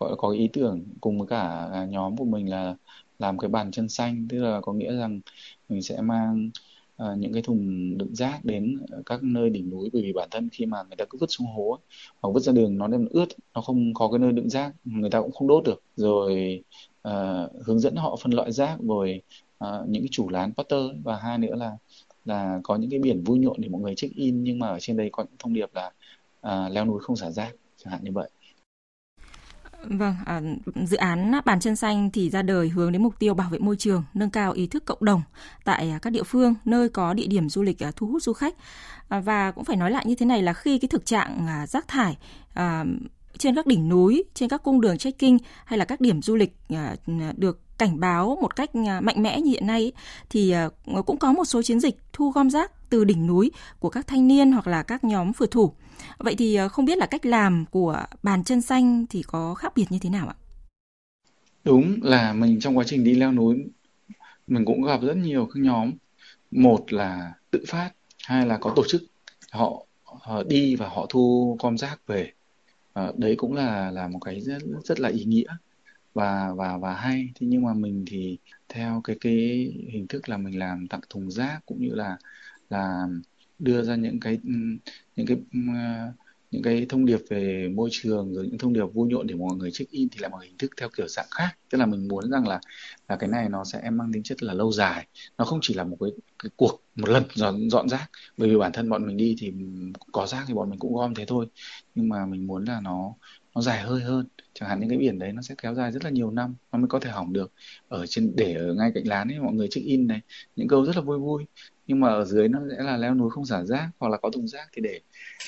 gọi 0.00 0.14
có 0.18 0.30
ý 0.30 0.48
tưởng 0.52 0.84
cùng 1.00 1.18
với 1.18 1.28
cả 1.28 1.68
nhóm 1.88 2.16
của 2.16 2.24
mình 2.24 2.50
là 2.50 2.74
làm 3.18 3.38
cái 3.38 3.48
bàn 3.50 3.70
chân 3.70 3.88
xanh. 3.88 4.26
Tức 4.30 4.38
là 4.42 4.60
có 4.60 4.72
nghĩa 4.72 4.96
rằng 4.96 5.20
mình 5.68 5.82
sẽ 5.82 6.00
mang 6.00 6.50
uh, 7.02 7.18
những 7.18 7.32
cái 7.32 7.42
thùng 7.42 7.98
đựng 7.98 8.14
rác 8.14 8.44
đến 8.44 8.78
các 9.06 9.22
nơi 9.22 9.50
đỉnh 9.50 9.70
núi. 9.70 9.90
Bởi 9.92 10.02
vì 10.02 10.12
bản 10.12 10.28
thân 10.30 10.48
khi 10.52 10.66
mà 10.66 10.82
người 10.82 10.96
ta 10.96 11.04
cứ 11.10 11.18
vứt 11.18 11.26
xuống 11.30 11.46
hố 11.46 11.78
hoặc 12.20 12.30
vứt 12.30 12.40
ra 12.40 12.52
đường 12.52 12.78
nó 12.78 12.86
đem 12.88 13.08
ướt 13.10 13.26
nó 13.54 13.60
không 13.60 13.94
có 13.94 14.08
cái 14.10 14.18
nơi 14.18 14.32
đựng 14.32 14.50
rác 14.50 14.72
người 14.84 15.10
ta 15.10 15.20
cũng 15.20 15.32
không 15.32 15.48
đốt 15.48 15.64
được. 15.64 15.82
Rồi 15.96 16.62
uh, 17.08 17.12
hướng 17.66 17.80
dẫn 17.80 17.96
họ 17.96 18.16
phân 18.22 18.32
loại 18.32 18.52
rác 18.52 18.78
rồi 18.80 19.22
uh, 19.26 19.42
ờ, 19.58 19.84
những 19.88 20.02
cái 20.02 20.08
chủ 20.10 20.28
lán 20.28 20.52
potter 20.54 20.80
và 21.04 21.16
hai 21.16 21.38
nữa 21.38 21.54
là 21.54 21.76
là 22.24 22.60
có 22.64 22.76
những 22.76 22.90
cái 22.90 23.00
biển 23.00 23.24
vui 23.24 23.38
nhộn 23.38 23.56
để 23.58 23.68
mọi 23.68 23.82
người 23.82 23.94
check 23.94 24.14
in. 24.14 24.42
Nhưng 24.44 24.58
mà 24.58 24.68
ở 24.68 24.78
trên 24.80 24.96
đây 24.96 25.10
có 25.12 25.22
những 25.22 25.36
thông 25.38 25.54
điệp 25.54 25.70
là 25.74 25.92
uh, 26.46 26.72
leo 26.72 26.84
núi 26.84 27.00
không 27.00 27.16
xả 27.16 27.30
rác 27.30 27.54
chẳng 27.76 27.92
hạn 27.92 28.04
như 28.04 28.10
vậy 28.14 28.30
Vâng, 29.90 30.14
à, 30.24 30.40
dự 30.86 30.96
án 30.96 31.32
bàn 31.44 31.60
chân 31.60 31.76
xanh 31.76 32.10
thì 32.10 32.30
ra 32.30 32.42
đời 32.42 32.68
hướng 32.68 32.92
đến 32.92 33.02
mục 33.02 33.18
tiêu 33.18 33.34
bảo 33.34 33.50
vệ 33.50 33.58
môi 33.58 33.76
trường, 33.76 34.04
nâng 34.14 34.30
cao 34.30 34.52
ý 34.52 34.66
thức 34.66 34.84
cộng 34.84 35.04
đồng 35.04 35.22
tại 35.64 35.90
à, 35.90 35.98
các 36.02 36.10
địa 36.10 36.22
phương 36.22 36.54
nơi 36.64 36.88
có 36.88 37.14
địa 37.14 37.26
điểm 37.26 37.48
du 37.48 37.62
lịch 37.62 37.82
à, 37.82 37.92
thu 37.96 38.06
hút 38.06 38.22
du 38.22 38.32
khách. 38.32 38.54
À, 39.08 39.20
và 39.20 39.50
cũng 39.50 39.64
phải 39.64 39.76
nói 39.76 39.90
lại 39.90 40.04
như 40.06 40.14
thế 40.14 40.26
này 40.26 40.42
là 40.42 40.52
khi 40.52 40.78
cái 40.78 40.88
thực 40.88 41.06
trạng 41.06 41.46
à, 41.46 41.66
rác 41.66 41.88
thải 41.88 42.16
à, 42.54 42.84
trên 43.38 43.54
các 43.54 43.66
đỉnh 43.66 43.88
núi, 43.88 44.24
trên 44.34 44.48
các 44.48 44.62
cung 44.62 44.80
đường 44.80 44.98
trekking 44.98 45.36
hay 45.64 45.78
là 45.78 45.84
các 45.84 46.00
điểm 46.00 46.22
du 46.22 46.36
lịch 46.36 46.56
à, 46.68 46.96
được 47.36 47.78
cảnh 47.78 48.00
báo 48.00 48.38
một 48.42 48.56
cách 48.56 48.70
à, 48.86 49.00
mạnh 49.00 49.22
mẽ 49.22 49.40
như 49.40 49.50
hiện 49.50 49.66
nay 49.66 49.92
thì 50.30 50.54
cũng 51.06 51.18
có 51.18 51.32
một 51.32 51.44
số 51.44 51.62
chiến 51.62 51.80
dịch 51.80 51.96
thu 52.12 52.30
gom 52.30 52.50
rác 52.50 52.90
từ 52.90 53.04
đỉnh 53.04 53.26
núi 53.26 53.50
của 53.80 53.90
các 53.90 54.06
thanh 54.06 54.28
niên 54.28 54.52
hoặc 54.52 54.66
là 54.66 54.82
các 54.82 55.04
nhóm 55.04 55.32
phượt 55.32 55.50
thủ. 55.50 55.72
Vậy 56.18 56.34
thì 56.38 56.54
ờ, 56.54 56.68
không 56.68 56.84
biết 56.84 56.98
là 56.98 57.06
cách 57.06 57.26
làm 57.26 57.64
của 57.70 58.02
bàn 58.22 58.44
chân 58.44 58.60
xanh 58.60 59.06
thì 59.10 59.22
có 59.22 59.54
khác 59.54 59.72
biệt 59.76 59.86
như 59.90 59.98
thế 59.98 60.10
nào 60.10 60.28
ạ? 60.28 60.36
Đúng 61.64 61.98
là 62.02 62.32
mình 62.32 62.60
trong 62.60 62.78
quá 62.78 62.84
trình 62.86 63.04
đi 63.04 63.14
leo 63.14 63.32
núi 63.32 63.64
mình 64.46 64.64
cũng 64.64 64.82
gặp 64.82 65.00
rất 65.02 65.16
nhiều 65.16 65.48
các 65.54 65.60
nhóm. 65.60 65.92
Một 66.50 66.92
là 66.92 67.32
tự 67.50 67.64
phát, 67.68 67.90
hai 68.24 68.46
là 68.46 68.58
có 68.58 68.72
tổ 68.76 68.82
chức. 68.88 69.02
Họ, 69.50 69.86
họ 70.04 70.42
đi 70.42 70.76
và 70.76 70.88
họ 70.88 71.06
thu 71.08 71.56
gom 71.60 71.78
rác 71.78 72.06
về. 72.06 72.32
À, 72.92 73.12
đấy 73.16 73.34
cũng 73.38 73.54
là 73.54 73.90
là 73.90 74.08
một 74.08 74.18
cái 74.18 74.40
rất 74.40 74.62
rất 74.84 75.00
là 75.00 75.08
ý 75.08 75.24
nghĩa 75.24 75.46
và 76.14 76.52
và 76.56 76.76
và 76.78 76.94
hay 76.94 77.30
thế 77.34 77.46
nhưng 77.46 77.64
mà 77.64 77.74
mình 77.74 78.04
thì 78.06 78.38
theo 78.68 79.00
cái 79.04 79.16
cái 79.20 79.34
hình 79.92 80.06
thức 80.08 80.28
là 80.28 80.36
mình 80.36 80.58
làm 80.58 80.88
tặng 80.88 81.00
thùng 81.10 81.30
rác 81.30 81.60
cũng 81.66 81.80
như 81.80 81.94
là 81.94 82.16
là 82.70 83.06
đưa 83.58 83.82
ra 83.82 83.96
những 83.96 84.20
cái 84.20 84.38
ừ, 84.44 84.50
những 85.16 85.26
cái 85.26 85.36
ừ, 85.52 85.58
à, 85.74 86.12
những 86.50 86.62
cái 86.62 86.86
thông 86.88 87.06
điệp 87.06 87.18
về 87.30 87.68
môi 87.74 87.88
trường 87.92 88.34
rồi 88.34 88.46
những 88.46 88.58
thông 88.58 88.72
điệp 88.72 88.84
vui 88.94 89.08
nhộn 89.08 89.26
để 89.26 89.34
mọi 89.34 89.56
người 89.56 89.70
check 89.72 89.90
in 89.90 90.08
thì 90.08 90.18
là 90.20 90.28
một 90.28 90.38
hình 90.42 90.56
thức 90.58 90.70
theo 90.76 90.88
kiểu 90.96 91.08
dạng 91.08 91.26
khác. 91.30 91.48
Tức 91.70 91.78
là 91.78 91.86
mình 91.86 92.08
muốn 92.08 92.30
rằng 92.30 92.48
là 92.48 92.60
là 93.08 93.16
cái 93.16 93.28
này 93.30 93.48
nó 93.48 93.64
sẽ 93.64 93.90
mang 93.90 94.12
tính 94.12 94.22
chất 94.22 94.42
là 94.42 94.54
lâu 94.54 94.72
dài. 94.72 95.06
Nó 95.38 95.44
không 95.44 95.58
chỉ 95.62 95.74
là 95.74 95.84
một 95.84 95.96
cái, 96.00 96.10
cái 96.42 96.50
cuộc 96.56 96.82
một 96.96 97.08
lần 97.08 97.22
dọn 97.34 97.70
dọn 97.70 97.88
rác. 97.88 98.10
Bởi 98.36 98.48
vì 98.50 98.56
bản 98.58 98.72
thân 98.72 98.88
bọn 98.90 99.06
mình 99.06 99.16
đi 99.16 99.36
thì 99.38 99.52
có 100.12 100.26
rác 100.26 100.44
thì 100.48 100.54
bọn 100.54 100.70
mình 100.70 100.78
cũng 100.78 100.94
gom 100.94 101.14
thế 101.14 101.24
thôi. 101.28 101.46
Nhưng 101.94 102.08
mà 102.08 102.26
mình 102.26 102.46
muốn 102.46 102.64
là 102.64 102.80
nó 102.80 103.14
nó 103.54 103.60
dài 103.62 103.80
hơi 103.82 104.00
hơn. 104.02 104.26
Chẳng 104.54 104.68
hạn 104.68 104.80
những 104.80 104.88
cái 104.88 104.98
biển 104.98 105.18
đấy 105.18 105.32
nó 105.32 105.42
sẽ 105.42 105.54
kéo 105.62 105.74
dài 105.74 105.92
rất 105.92 106.04
là 106.04 106.10
nhiều 106.10 106.30
năm. 106.30 106.54
Nó 106.72 106.78
mới 106.78 106.88
có 106.88 107.00
thể 107.00 107.10
hỏng 107.10 107.32
được. 107.32 107.52
Ở 107.88 108.06
trên 108.06 108.32
để 108.36 108.54
ở 108.54 108.74
ngay 108.74 108.90
cạnh 108.94 109.06
lán 109.08 109.28
ấy 109.28 109.38
mọi 109.40 109.52
người 109.54 109.68
check 109.70 109.86
in 109.86 110.06
này. 110.06 110.20
Những 110.56 110.68
câu 110.68 110.84
rất 110.86 110.96
là 110.96 111.02
vui 111.02 111.18
vui 111.18 111.44
nhưng 111.86 112.00
mà 112.00 112.08
ở 112.08 112.24
dưới 112.24 112.48
nó 112.48 112.60
sẽ 112.70 112.82
là 112.82 112.96
leo 112.96 113.14
núi 113.14 113.30
không 113.30 113.46
xả 113.46 113.64
rác 113.64 113.90
hoặc 113.98 114.08
là 114.08 114.16
có 114.16 114.30
thùng 114.30 114.48
rác 114.48 114.68
thì 114.72 114.82
để 114.82 115.00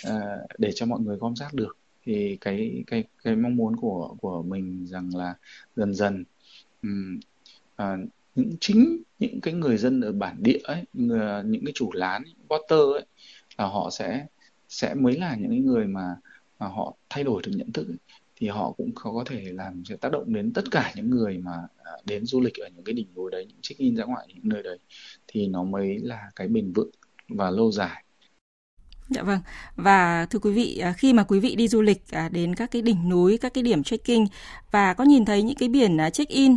uh, 0.08 0.50
để 0.58 0.72
cho 0.74 0.86
mọi 0.86 1.00
người 1.00 1.16
gom 1.16 1.36
rác 1.36 1.54
được. 1.54 1.76
Thì 2.04 2.38
cái 2.40 2.84
cái 2.86 3.04
cái 3.24 3.36
mong 3.36 3.56
muốn 3.56 3.76
của 3.76 4.14
của 4.20 4.42
mình 4.42 4.86
rằng 4.86 5.10
là 5.16 5.34
dần 5.76 5.94
dần 5.94 6.24
um, 6.82 7.20
uh, 7.82 8.08
những 8.34 8.56
chính 8.60 9.02
những 9.18 9.40
cái 9.40 9.54
người 9.54 9.76
dân 9.76 10.00
ở 10.00 10.12
bản 10.12 10.36
địa 10.40 10.58
ấy 10.64 10.84
người, 10.92 11.42
những 11.44 11.64
cái 11.64 11.72
chủ 11.74 11.90
lán 11.92 12.24
water 12.48 12.92
ấy 12.92 13.06
là 13.58 13.64
họ 13.64 13.90
sẽ 13.90 14.26
sẽ 14.68 14.94
mới 14.94 15.16
là 15.16 15.36
những 15.36 15.66
người 15.66 15.86
mà 15.86 16.16
mà 16.58 16.66
họ 16.66 16.94
thay 17.10 17.24
đổi 17.24 17.42
được 17.46 17.52
nhận 17.54 17.72
thức 17.72 17.88
ấy, 17.88 17.96
thì 18.40 18.48
họ 18.48 18.72
cũng 18.72 18.90
có 18.94 19.24
thể 19.26 19.42
làm, 19.52 19.82
sẽ 19.84 19.96
tác 19.96 20.12
động 20.12 20.32
đến 20.32 20.52
tất 20.52 20.62
cả 20.70 20.92
những 20.96 21.10
người 21.10 21.38
mà 21.38 21.52
à, 21.84 21.92
đến 22.04 22.26
du 22.26 22.40
lịch 22.40 22.54
ở 22.54 22.68
những 22.74 22.84
cái 22.84 22.92
đỉnh 22.94 23.14
núi 23.14 23.30
đấy, 23.30 23.46
những 23.48 23.58
check 23.62 23.78
in 23.78 23.96
ra 23.96 24.04
ngoài 24.04 24.26
những 24.28 24.48
nơi 24.48 24.62
đấy. 24.62 24.78
Thì 25.26 25.46
nó 25.48 25.64
mới 25.64 25.98
là 25.98 26.30
cái 26.36 26.48
bền 26.48 26.72
vững 26.72 26.90
và 27.28 27.50
lâu 27.50 27.72
dài. 27.72 28.04
Dạ 29.08 29.22
vâng. 29.22 29.40
Và 29.76 30.26
thưa 30.30 30.38
quý 30.38 30.52
vị, 30.52 30.78
à, 30.78 30.92
khi 30.92 31.12
mà 31.12 31.22
quý 31.22 31.40
vị 31.40 31.56
đi 31.56 31.68
du 31.68 31.82
lịch 31.82 32.10
à, 32.10 32.28
đến 32.28 32.54
các 32.54 32.70
cái 32.70 32.82
đỉnh 32.82 33.08
núi, 33.08 33.38
các 33.38 33.54
cái 33.54 33.62
điểm 33.62 33.82
trekking 33.82 34.24
và 34.70 34.94
có 34.94 35.04
nhìn 35.04 35.24
thấy 35.24 35.42
những 35.42 35.56
cái 35.56 35.68
biển 35.68 36.00
à, 36.00 36.10
check-in, 36.10 36.56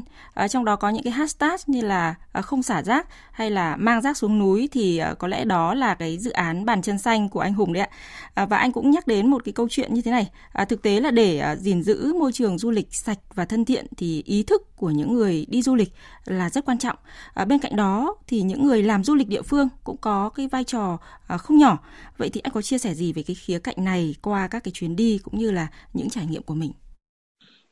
trong 0.50 0.66
đó 0.66 0.76
có 0.76 0.90
những 0.90 1.04
cái 1.04 1.14
hashtag 1.14 1.56
như 1.68 1.82
là 1.82 2.16
không 2.34 2.64
xả 2.64 2.84
rác 2.84 3.08
hay 3.32 3.52
là 3.52 3.76
mang 3.76 4.02
rác 4.02 4.18
xuống 4.18 4.40
núi 4.40 4.70
thì 4.72 5.02
có 5.20 5.28
lẽ 5.28 5.46
đó 5.46 5.74
là 5.74 5.96
cái 5.96 6.18
dự 6.18 6.32
án 6.32 6.66
bàn 6.66 6.82
chân 6.82 6.98
xanh 6.98 7.30
của 7.30 7.40
anh 7.40 7.54
Hùng 7.54 7.74
đấy 7.74 7.88
ạ. 8.36 8.46
Và 8.46 8.58
anh 8.58 8.72
cũng 8.72 8.92
nhắc 8.92 9.08
đến 9.08 9.28
một 9.28 9.44
cái 9.46 9.54
câu 9.54 9.68
chuyện 9.70 9.94
như 9.94 10.02
thế 10.02 10.12
này. 10.12 10.30
Thực 10.70 10.82
tế 10.82 11.00
là 11.00 11.12
để 11.12 11.56
gìn 11.60 11.84
giữ 11.84 12.14
môi 12.14 12.32
trường 12.32 12.58
du 12.58 12.72
lịch 12.72 12.96
sạch 12.96 13.20
và 13.36 13.46
thân 13.46 13.66
thiện 13.66 13.86
thì 13.98 14.24
ý 14.26 14.44
thức 14.44 14.71
của 14.82 14.90
những 14.90 15.14
người 15.14 15.46
đi 15.50 15.62
du 15.62 15.76
lịch 15.76 15.94
là 16.26 16.50
rất 16.50 16.66
quan 16.66 16.78
trọng. 16.78 16.98
À, 17.34 17.46
bên 17.46 17.60
cạnh 17.60 17.76
đó 17.76 18.16
thì 18.28 18.42
những 18.42 18.66
người 18.66 18.84
làm 18.84 19.04
du 19.04 19.16
lịch 19.16 19.28
địa 19.28 19.42
phương 19.42 19.70
cũng 19.84 19.98
có 19.98 20.30
cái 20.30 20.48
vai 20.48 20.64
trò 20.64 20.98
à, 21.28 21.38
không 21.38 21.58
nhỏ. 21.58 21.78
Vậy 22.18 22.30
thì 22.34 22.42
anh 22.42 22.54
có 22.54 22.62
chia 22.62 22.78
sẻ 22.78 22.94
gì 22.94 23.14
về 23.14 23.24
cái 23.24 23.36
khía 23.36 23.60
cạnh 23.60 23.76
này 23.78 24.16
qua 24.22 24.48
các 24.48 24.64
cái 24.64 24.72
chuyến 24.72 24.96
đi 24.96 25.20
cũng 25.24 25.38
như 25.38 25.52
là 25.52 25.68
những 25.94 26.10
trải 26.10 26.26
nghiệm 26.26 26.44
của 26.44 26.56
mình? 26.56 26.72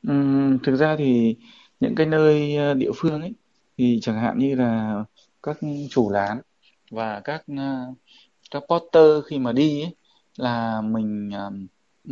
Ừ, 0.08 0.14
thực 0.62 0.76
ra 0.76 0.96
thì 0.98 1.36
những 1.80 1.94
cái 1.94 2.06
nơi 2.06 2.56
ờ, 2.56 2.74
địa 2.74 2.90
phương 2.96 3.20
ấy 3.20 3.32
thì 3.78 3.98
chẳng 4.02 4.20
hạn 4.20 4.38
như 4.38 4.54
là 4.54 5.04
các 5.42 5.58
chủ 5.90 6.10
lán 6.10 6.40
và 6.90 7.20
các 7.20 7.44
ờ, 7.56 7.94
các 8.50 8.62
porter 8.68 9.24
khi 9.26 9.38
mà 9.38 9.52
đi 9.52 9.82
ấy 9.82 9.94
là 10.36 10.80
mình 10.80 11.30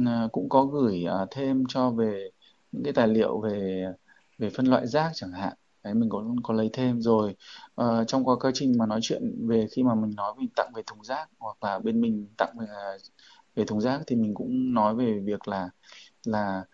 uh, 0.02 0.32
cũng 0.32 0.48
có 0.48 0.64
gửi 0.64 1.04
thêm 1.30 1.64
cho 1.68 1.90
về 1.90 2.30
những 2.72 2.84
cái 2.84 2.92
tài 2.92 3.08
liệu 3.08 3.40
về 3.40 3.86
về 4.38 4.50
phân 4.50 4.66
loại 4.66 4.86
rác 4.86 5.10
chẳng 5.14 5.32
hạn. 5.32 5.52
Đấy 5.84 5.94
mình 5.94 6.08
có 6.08 6.24
có 6.42 6.54
lấy 6.54 6.70
thêm 6.72 7.00
rồi. 7.00 7.36
Uh, 7.82 8.08
trong 8.08 8.24
quá 8.24 8.36
quá 8.40 8.50
trình 8.54 8.78
mà 8.78 8.86
nói 8.86 9.00
chuyện 9.02 9.48
về 9.48 9.66
khi 9.72 9.82
mà 9.82 9.94
mình 9.94 10.14
nói 10.16 10.34
mình 10.38 10.48
tặng 10.56 10.72
về 10.74 10.82
thùng 10.86 11.04
rác 11.04 11.28
hoặc 11.38 11.56
là 11.64 11.78
bên 11.78 12.00
mình 12.00 12.28
tặng 12.36 12.54
về, 12.60 12.66
về 13.54 13.64
thùng 13.64 13.80
rác 13.80 14.00
thì 14.06 14.16
mình 14.16 14.34
cũng 14.34 14.74
nói 14.74 14.94
về 14.94 15.20
việc 15.24 15.48
là 15.48 15.70
là 16.24 16.64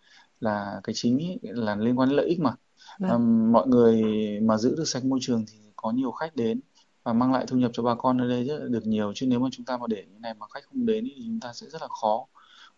là 0.40 0.80
cái 0.84 0.94
chính 0.96 1.18
ý, 1.18 1.38
là 1.42 1.76
liên 1.76 1.98
quan 1.98 2.08
đến 2.08 2.16
lợi 2.16 2.26
ích 2.26 2.40
mà. 2.40 2.54
Vâng. 2.98 3.52
mọi 3.52 3.66
người 3.68 4.02
mà 4.42 4.56
giữ 4.56 4.74
được 4.76 4.84
sạch 4.84 5.04
môi 5.04 5.18
trường 5.22 5.44
thì 5.52 5.58
có 5.76 5.90
nhiều 5.92 6.10
khách 6.12 6.36
đến 6.36 6.60
và 7.04 7.12
mang 7.12 7.32
lại 7.32 7.44
thu 7.48 7.56
nhập 7.56 7.70
cho 7.74 7.82
bà 7.82 7.94
con 7.94 8.18
ở 8.18 8.28
đây 8.28 8.44
rất 8.44 8.58
là 8.58 8.68
được 8.68 8.86
nhiều. 8.86 9.12
Chứ 9.14 9.26
nếu 9.26 9.40
mà 9.40 9.48
chúng 9.52 9.66
ta 9.66 9.76
mà 9.76 9.86
để 9.88 10.04
như 10.12 10.18
này 10.18 10.34
mà 10.34 10.46
khách 10.54 10.64
không 10.64 10.86
đến 10.86 11.04
thì 11.04 11.22
chúng 11.26 11.40
ta 11.40 11.52
sẽ 11.52 11.66
rất 11.70 11.82
là 11.82 11.88
khó. 12.02 12.26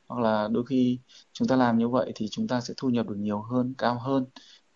Hoặc 0.09 0.21
là 0.23 0.49
đôi 0.52 0.66
khi 0.66 0.99
chúng 1.33 1.49
ta 1.49 1.57
làm 1.57 1.78
như 1.78 1.88
vậy 1.88 2.12
thì 2.14 2.28
chúng 2.31 2.49
ta 2.49 2.61
sẽ 2.61 2.75
thu 2.76 2.88
nhập 2.90 3.07
được 3.09 3.16
nhiều 3.19 3.43
hơn 3.43 3.75
cao 3.78 3.99
hơn 3.99 4.25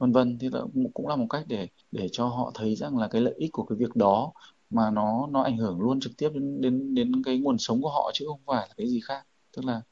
vân 0.00 0.12
vân. 0.12 0.38
Thì 0.40 0.48
là 0.52 0.60
cũng 0.94 1.08
là 1.08 1.16
một 1.16 1.26
cách 1.30 1.44
để 1.48 1.68
để 1.92 2.08
cho 2.12 2.26
họ 2.26 2.52
thấy 2.54 2.76
rằng 2.76 2.98
là 2.98 3.08
cái 3.08 3.22
lợi 3.22 3.34
ích 3.38 3.52
của 3.52 3.64
cái 3.64 3.76
việc 3.78 3.96
đó 3.96 4.32
mà 4.70 4.90
nó 4.90 5.28
nó 5.30 5.42
ảnh 5.42 5.56
hưởng 5.56 5.80
luôn 5.80 6.00
trực 6.00 6.12
tiếp 6.16 6.30
đến 6.34 6.60
đến 6.60 6.94
đến 6.94 7.12
cái 7.24 7.38
nguồn 7.38 7.58
sống 7.58 7.82
của 7.82 7.90
họ 7.90 8.10
chứ 8.14 8.24
không 8.28 8.40
phải 8.46 8.66
là 8.68 8.74
cái 8.76 8.88
gì 8.88 9.00
khác. 9.00 9.26
Tức 9.56 9.64
là 9.64 9.82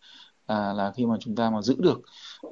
là 0.49 0.73
là 0.73 0.93
khi 0.97 1.07
mà 1.07 1.17
chúng 1.21 1.35
ta 1.35 1.51
mà 1.51 1.63
giữ 1.63 1.77
được 1.79 2.01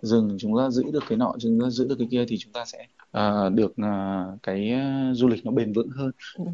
rừng 0.03 0.37
chúng 0.41 0.59
ta 0.59 0.71
giữ 0.71 0.83
được 0.93 1.05
cái 1.09 1.19
nọ 1.19 1.35
chúng 1.41 1.61
ta 1.61 1.71
giữ 1.71 1.89
được 1.89 1.97
cái 1.99 2.09
kia 2.11 2.25
thì 2.29 2.37
chúng 2.39 2.53
ta 2.53 2.65
sẽ 2.65 2.87
uh, 3.19 3.53
được 3.53 3.71
uh, 3.71 4.43
cái 4.43 4.73
uh, 4.73 5.17
du 5.17 5.29
lịch 5.29 5.47
nó 5.47 5.53
bền 5.53 5.73
vững 5.73 5.89
hơn 5.91 6.11
ừ. 6.39 6.45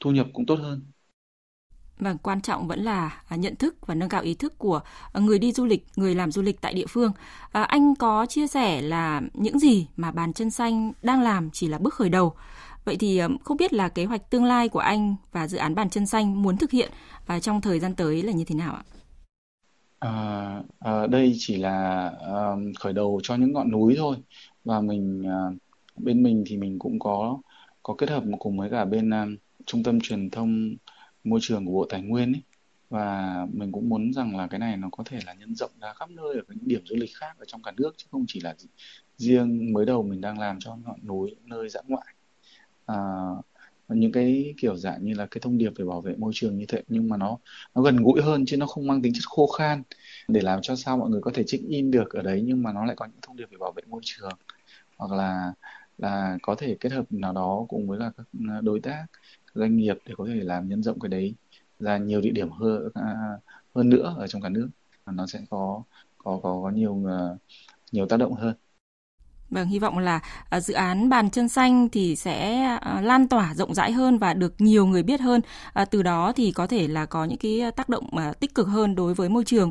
thu 0.00 0.10
nhập 0.10 0.26
cũng 0.32 0.46
tốt 0.46 0.58
hơn 0.62 0.80
và 2.04 2.14
quan 2.22 2.40
trọng 2.40 2.68
vẫn 2.68 2.80
là 2.80 3.22
à, 3.28 3.36
nhận 3.36 3.56
thức 3.56 3.86
và 3.86 3.94
nâng 3.94 4.08
cao 4.08 4.22
ý 4.22 4.34
thức 4.34 4.58
của 4.58 4.80
à, 5.12 5.20
người 5.20 5.38
đi 5.38 5.52
du 5.52 5.64
lịch, 5.64 5.86
người 5.96 6.14
làm 6.14 6.32
du 6.32 6.42
lịch 6.42 6.60
tại 6.60 6.74
địa 6.74 6.86
phương. 6.88 7.12
À, 7.52 7.62
anh 7.62 7.94
có 7.94 8.26
chia 8.26 8.46
sẻ 8.46 8.82
là 8.82 9.22
những 9.34 9.58
gì 9.58 9.86
mà 9.96 10.10
bàn 10.10 10.32
chân 10.32 10.50
xanh 10.50 10.92
đang 11.02 11.22
làm 11.22 11.50
chỉ 11.50 11.68
là 11.68 11.78
bước 11.78 11.94
khởi 11.94 12.08
đầu. 12.08 12.34
Vậy 12.84 12.96
thì 12.96 13.18
à, 13.18 13.28
không 13.44 13.56
biết 13.56 13.72
là 13.72 13.88
kế 13.88 14.04
hoạch 14.04 14.30
tương 14.30 14.44
lai 14.44 14.68
của 14.68 14.78
anh 14.78 15.16
và 15.32 15.48
dự 15.48 15.58
án 15.58 15.74
bàn 15.74 15.90
chân 15.90 16.06
xanh 16.06 16.42
muốn 16.42 16.56
thực 16.56 16.70
hiện 16.70 16.90
và 17.26 17.40
trong 17.40 17.60
thời 17.60 17.80
gian 17.80 17.94
tới 17.94 18.22
là 18.22 18.32
như 18.32 18.44
thế 18.44 18.54
nào 18.54 18.74
ạ? 18.74 18.82
À, 19.98 20.62
à, 20.80 21.06
đây 21.06 21.32
chỉ 21.38 21.56
là 21.56 22.08
à, 22.26 22.56
khởi 22.80 22.92
đầu 22.92 23.20
cho 23.22 23.36
những 23.36 23.52
ngọn 23.52 23.70
núi 23.70 23.94
thôi 23.98 24.16
và 24.64 24.80
mình 24.80 25.22
à, 25.26 25.40
bên 25.96 26.22
mình 26.22 26.44
thì 26.46 26.56
mình 26.56 26.78
cũng 26.78 26.98
có 26.98 27.38
có 27.82 27.94
kết 27.98 28.10
hợp 28.10 28.22
cùng 28.38 28.58
với 28.58 28.70
cả 28.70 28.84
bên 28.84 29.10
à, 29.14 29.26
trung 29.66 29.82
tâm 29.82 30.00
truyền 30.00 30.30
thông 30.30 30.76
môi 31.24 31.40
trường 31.42 31.66
của 31.66 31.72
Bộ 31.72 31.86
Tài 31.88 32.02
nguyên 32.02 32.32
ấy. 32.32 32.42
Và 32.90 33.46
mình 33.52 33.72
cũng 33.72 33.88
muốn 33.88 34.12
rằng 34.12 34.36
là 34.36 34.46
cái 34.46 34.58
này 34.58 34.76
nó 34.76 34.88
có 34.92 35.04
thể 35.06 35.18
là 35.26 35.34
nhân 35.34 35.54
rộng 35.54 35.70
ra 35.80 35.92
khắp 35.92 36.10
nơi 36.10 36.34
ở 36.34 36.42
những 36.48 36.68
điểm 36.68 36.82
du 36.84 36.96
lịch 36.96 37.10
khác 37.14 37.36
ở 37.38 37.44
trong 37.44 37.62
cả 37.62 37.72
nước 37.76 37.94
chứ 37.96 38.06
không 38.10 38.24
chỉ 38.28 38.40
là 38.40 38.54
riêng 39.16 39.72
mới 39.72 39.86
đầu 39.86 40.02
mình 40.02 40.20
đang 40.20 40.38
làm 40.38 40.58
cho 40.60 40.76
ngọn 40.76 41.06
núi 41.06 41.36
nơi 41.44 41.68
dã 41.68 41.80
ngoại. 41.88 42.14
À, 42.86 42.96
những 43.88 44.12
cái 44.12 44.54
kiểu 44.56 44.76
dạng 44.76 45.04
như 45.04 45.14
là 45.14 45.26
cái 45.26 45.40
thông 45.40 45.58
điệp 45.58 45.70
về 45.76 45.84
bảo 45.84 46.00
vệ 46.00 46.14
môi 46.16 46.32
trường 46.34 46.58
như 46.58 46.64
thế 46.68 46.82
nhưng 46.88 47.08
mà 47.08 47.16
nó 47.16 47.38
nó 47.74 47.82
gần 47.82 47.96
gũi 47.96 48.22
hơn 48.22 48.46
chứ 48.46 48.56
nó 48.56 48.66
không 48.66 48.86
mang 48.86 49.02
tính 49.02 49.12
chất 49.12 49.22
khô 49.26 49.46
khan 49.46 49.82
để 50.28 50.40
làm 50.40 50.58
cho 50.62 50.76
sao 50.76 50.96
mọi 50.96 51.10
người 51.10 51.20
có 51.20 51.30
thể 51.34 51.44
check 51.46 51.68
in 51.68 51.90
được 51.90 52.14
ở 52.14 52.22
đấy 52.22 52.42
nhưng 52.46 52.62
mà 52.62 52.72
nó 52.72 52.84
lại 52.84 52.96
có 52.96 53.06
những 53.06 53.20
thông 53.22 53.36
điệp 53.36 53.46
về 53.50 53.56
bảo 53.60 53.72
vệ 53.72 53.82
môi 53.86 54.00
trường. 54.04 54.38
Hoặc 54.96 55.12
là 55.12 55.52
là 55.98 56.38
có 56.42 56.54
thể 56.54 56.76
kết 56.80 56.92
hợp 56.92 57.04
nào 57.10 57.32
đó 57.32 57.66
cùng 57.68 57.88
với 57.88 57.98
là 57.98 58.10
các 58.16 58.26
à, 58.48 58.60
đối 58.62 58.80
tác 58.80 59.06
doanh 59.54 59.76
nghiệp 59.76 59.96
để 60.06 60.14
có 60.18 60.26
thể 60.26 60.34
làm 60.34 60.68
nhân 60.68 60.82
rộng 60.82 61.00
cái 61.00 61.08
đấy 61.08 61.34
ra 61.78 61.98
nhiều 61.98 62.20
địa 62.20 62.30
điểm 62.30 62.50
hơn 62.50 62.88
à, 62.94 63.14
hơn 63.74 63.88
nữa 63.90 64.14
ở 64.18 64.26
trong 64.26 64.42
cả 64.42 64.48
nước. 64.48 64.68
Nó 65.06 65.26
sẽ 65.26 65.40
có 65.50 65.82
có 66.18 66.40
có, 66.42 66.60
có 66.62 66.70
nhiều 66.70 67.04
à, 67.08 67.18
nhiều 67.92 68.06
tác 68.08 68.16
động 68.16 68.34
hơn. 68.34 68.56
Vâng, 69.50 69.68
hy 69.68 69.78
vọng 69.78 69.98
là 69.98 70.20
à, 70.48 70.60
dự 70.60 70.74
án 70.74 71.08
bàn 71.08 71.30
chân 71.30 71.48
xanh 71.48 71.88
thì 71.88 72.16
sẽ 72.16 72.62
à, 72.62 73.00
lan 73.00 73.28
tỏa 73.28 73.54
rộng 73.54 73.74
rãi 73.74 73.92
hơn 73.92 74.18
và 74.18 74.34
được 74.34 74.54
nhiều 74.58 74.86
người 74.86 75.02
biết 75.02 75.20
hơn. 75.20 75.40
À, 75.72 75.84
từ 75.84 76.02
đó 76.02 76.32
thì 76.36 76.52
có 76.52 76.66
thể 76.66 76.88
là 76.88 77.06
có 77.06 77.24
những 77.24 77.38
cái 77.38 77.60
tác 77.76 77.88
động 77.88 78.10
tích 78.40 78.54
cực 78.54 78.68
hơn 78.68 78.94
đối 78.94 79.14
với 79.14 79.28
môi 79.28 79.44
trường. 79.44 79.70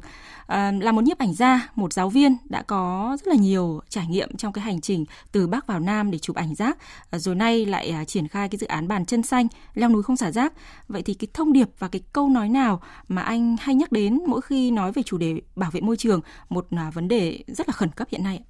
Là 0.79 0.91
một 0.91 1.03
nhiếp 1.03 1.17
ảnh 1.17 1.33
gia, 1.33 1.69
một 1.75 1.93
giáo 1.93 2.09
viên 2.09 2.37
đã 2.49 2.61
có 2.61 3.17
rất 3.19 3.27
là 3.27 3.35
nhiều 3.35 3.81
trải 3.89 4.07
nghiệm 4.07 4.37
trong 4.37 4.53
cái 4.53 4.63
hành 4.63 4.81
trình 4.81 5.05
từ 5.31 5.47
Bắc 5.47 5.67
vào 5.67 5.79
Nam 5.79 6.11
để 6.11 6.19
chụp 6.19 6.35
ảnh 6.35 6.55
rác. 6.55 6.77
Rồi 7.11 7.35
nay 7.35 7.65
lại 7.65 7.93
triển 8.07 8.27
khai 8.27 8.49
cái 8.49 8.57
dự 8.59 8.67
án 8.67 8.87
bàn 8.87 9.05
chân 9.05 9.23
xanh, 9.23 9.47
leo 9.73 9.89
núi 9.89 10.03
không 10.03 10.17
xả 10.17 10.31
rác. 10.31 10.53
Vậy 10.87 11.01
thì 11.01 11.13
cái 11.13 11.27
thông 11.33 11.53
điệp 11.53 11.69
và 11.79 11.87
cái 11.87 12.01
câu 12.13 12.29
nói 12.29 12.49
nào 12.49 12.81
mà 13.07 13.21
anh 13.21 13.55
hay 13.59 13.75
nhắc 13.75 13.91
đến 13.91 14.19
mỗi 14.27 14.41
khi 14.41 14.71
nói 14.71 14.91
về 14.91 15.03
chủ 15.03 15.17
đề 15.17 15.41
bảo 15.55 15.71
vệ 15.71 15.81
môi 15.81 15.97
trường, 15.97 16.21
một 16.49 16.67
vấn 16.93 17.07
đề 17.07 17.43
rất 17.47 17.69
là 17.69 17.73
khẩn 17.73 17.89
cấp 17.89 18.07
hiện 18.11 18.23
nay? 18.23 18.43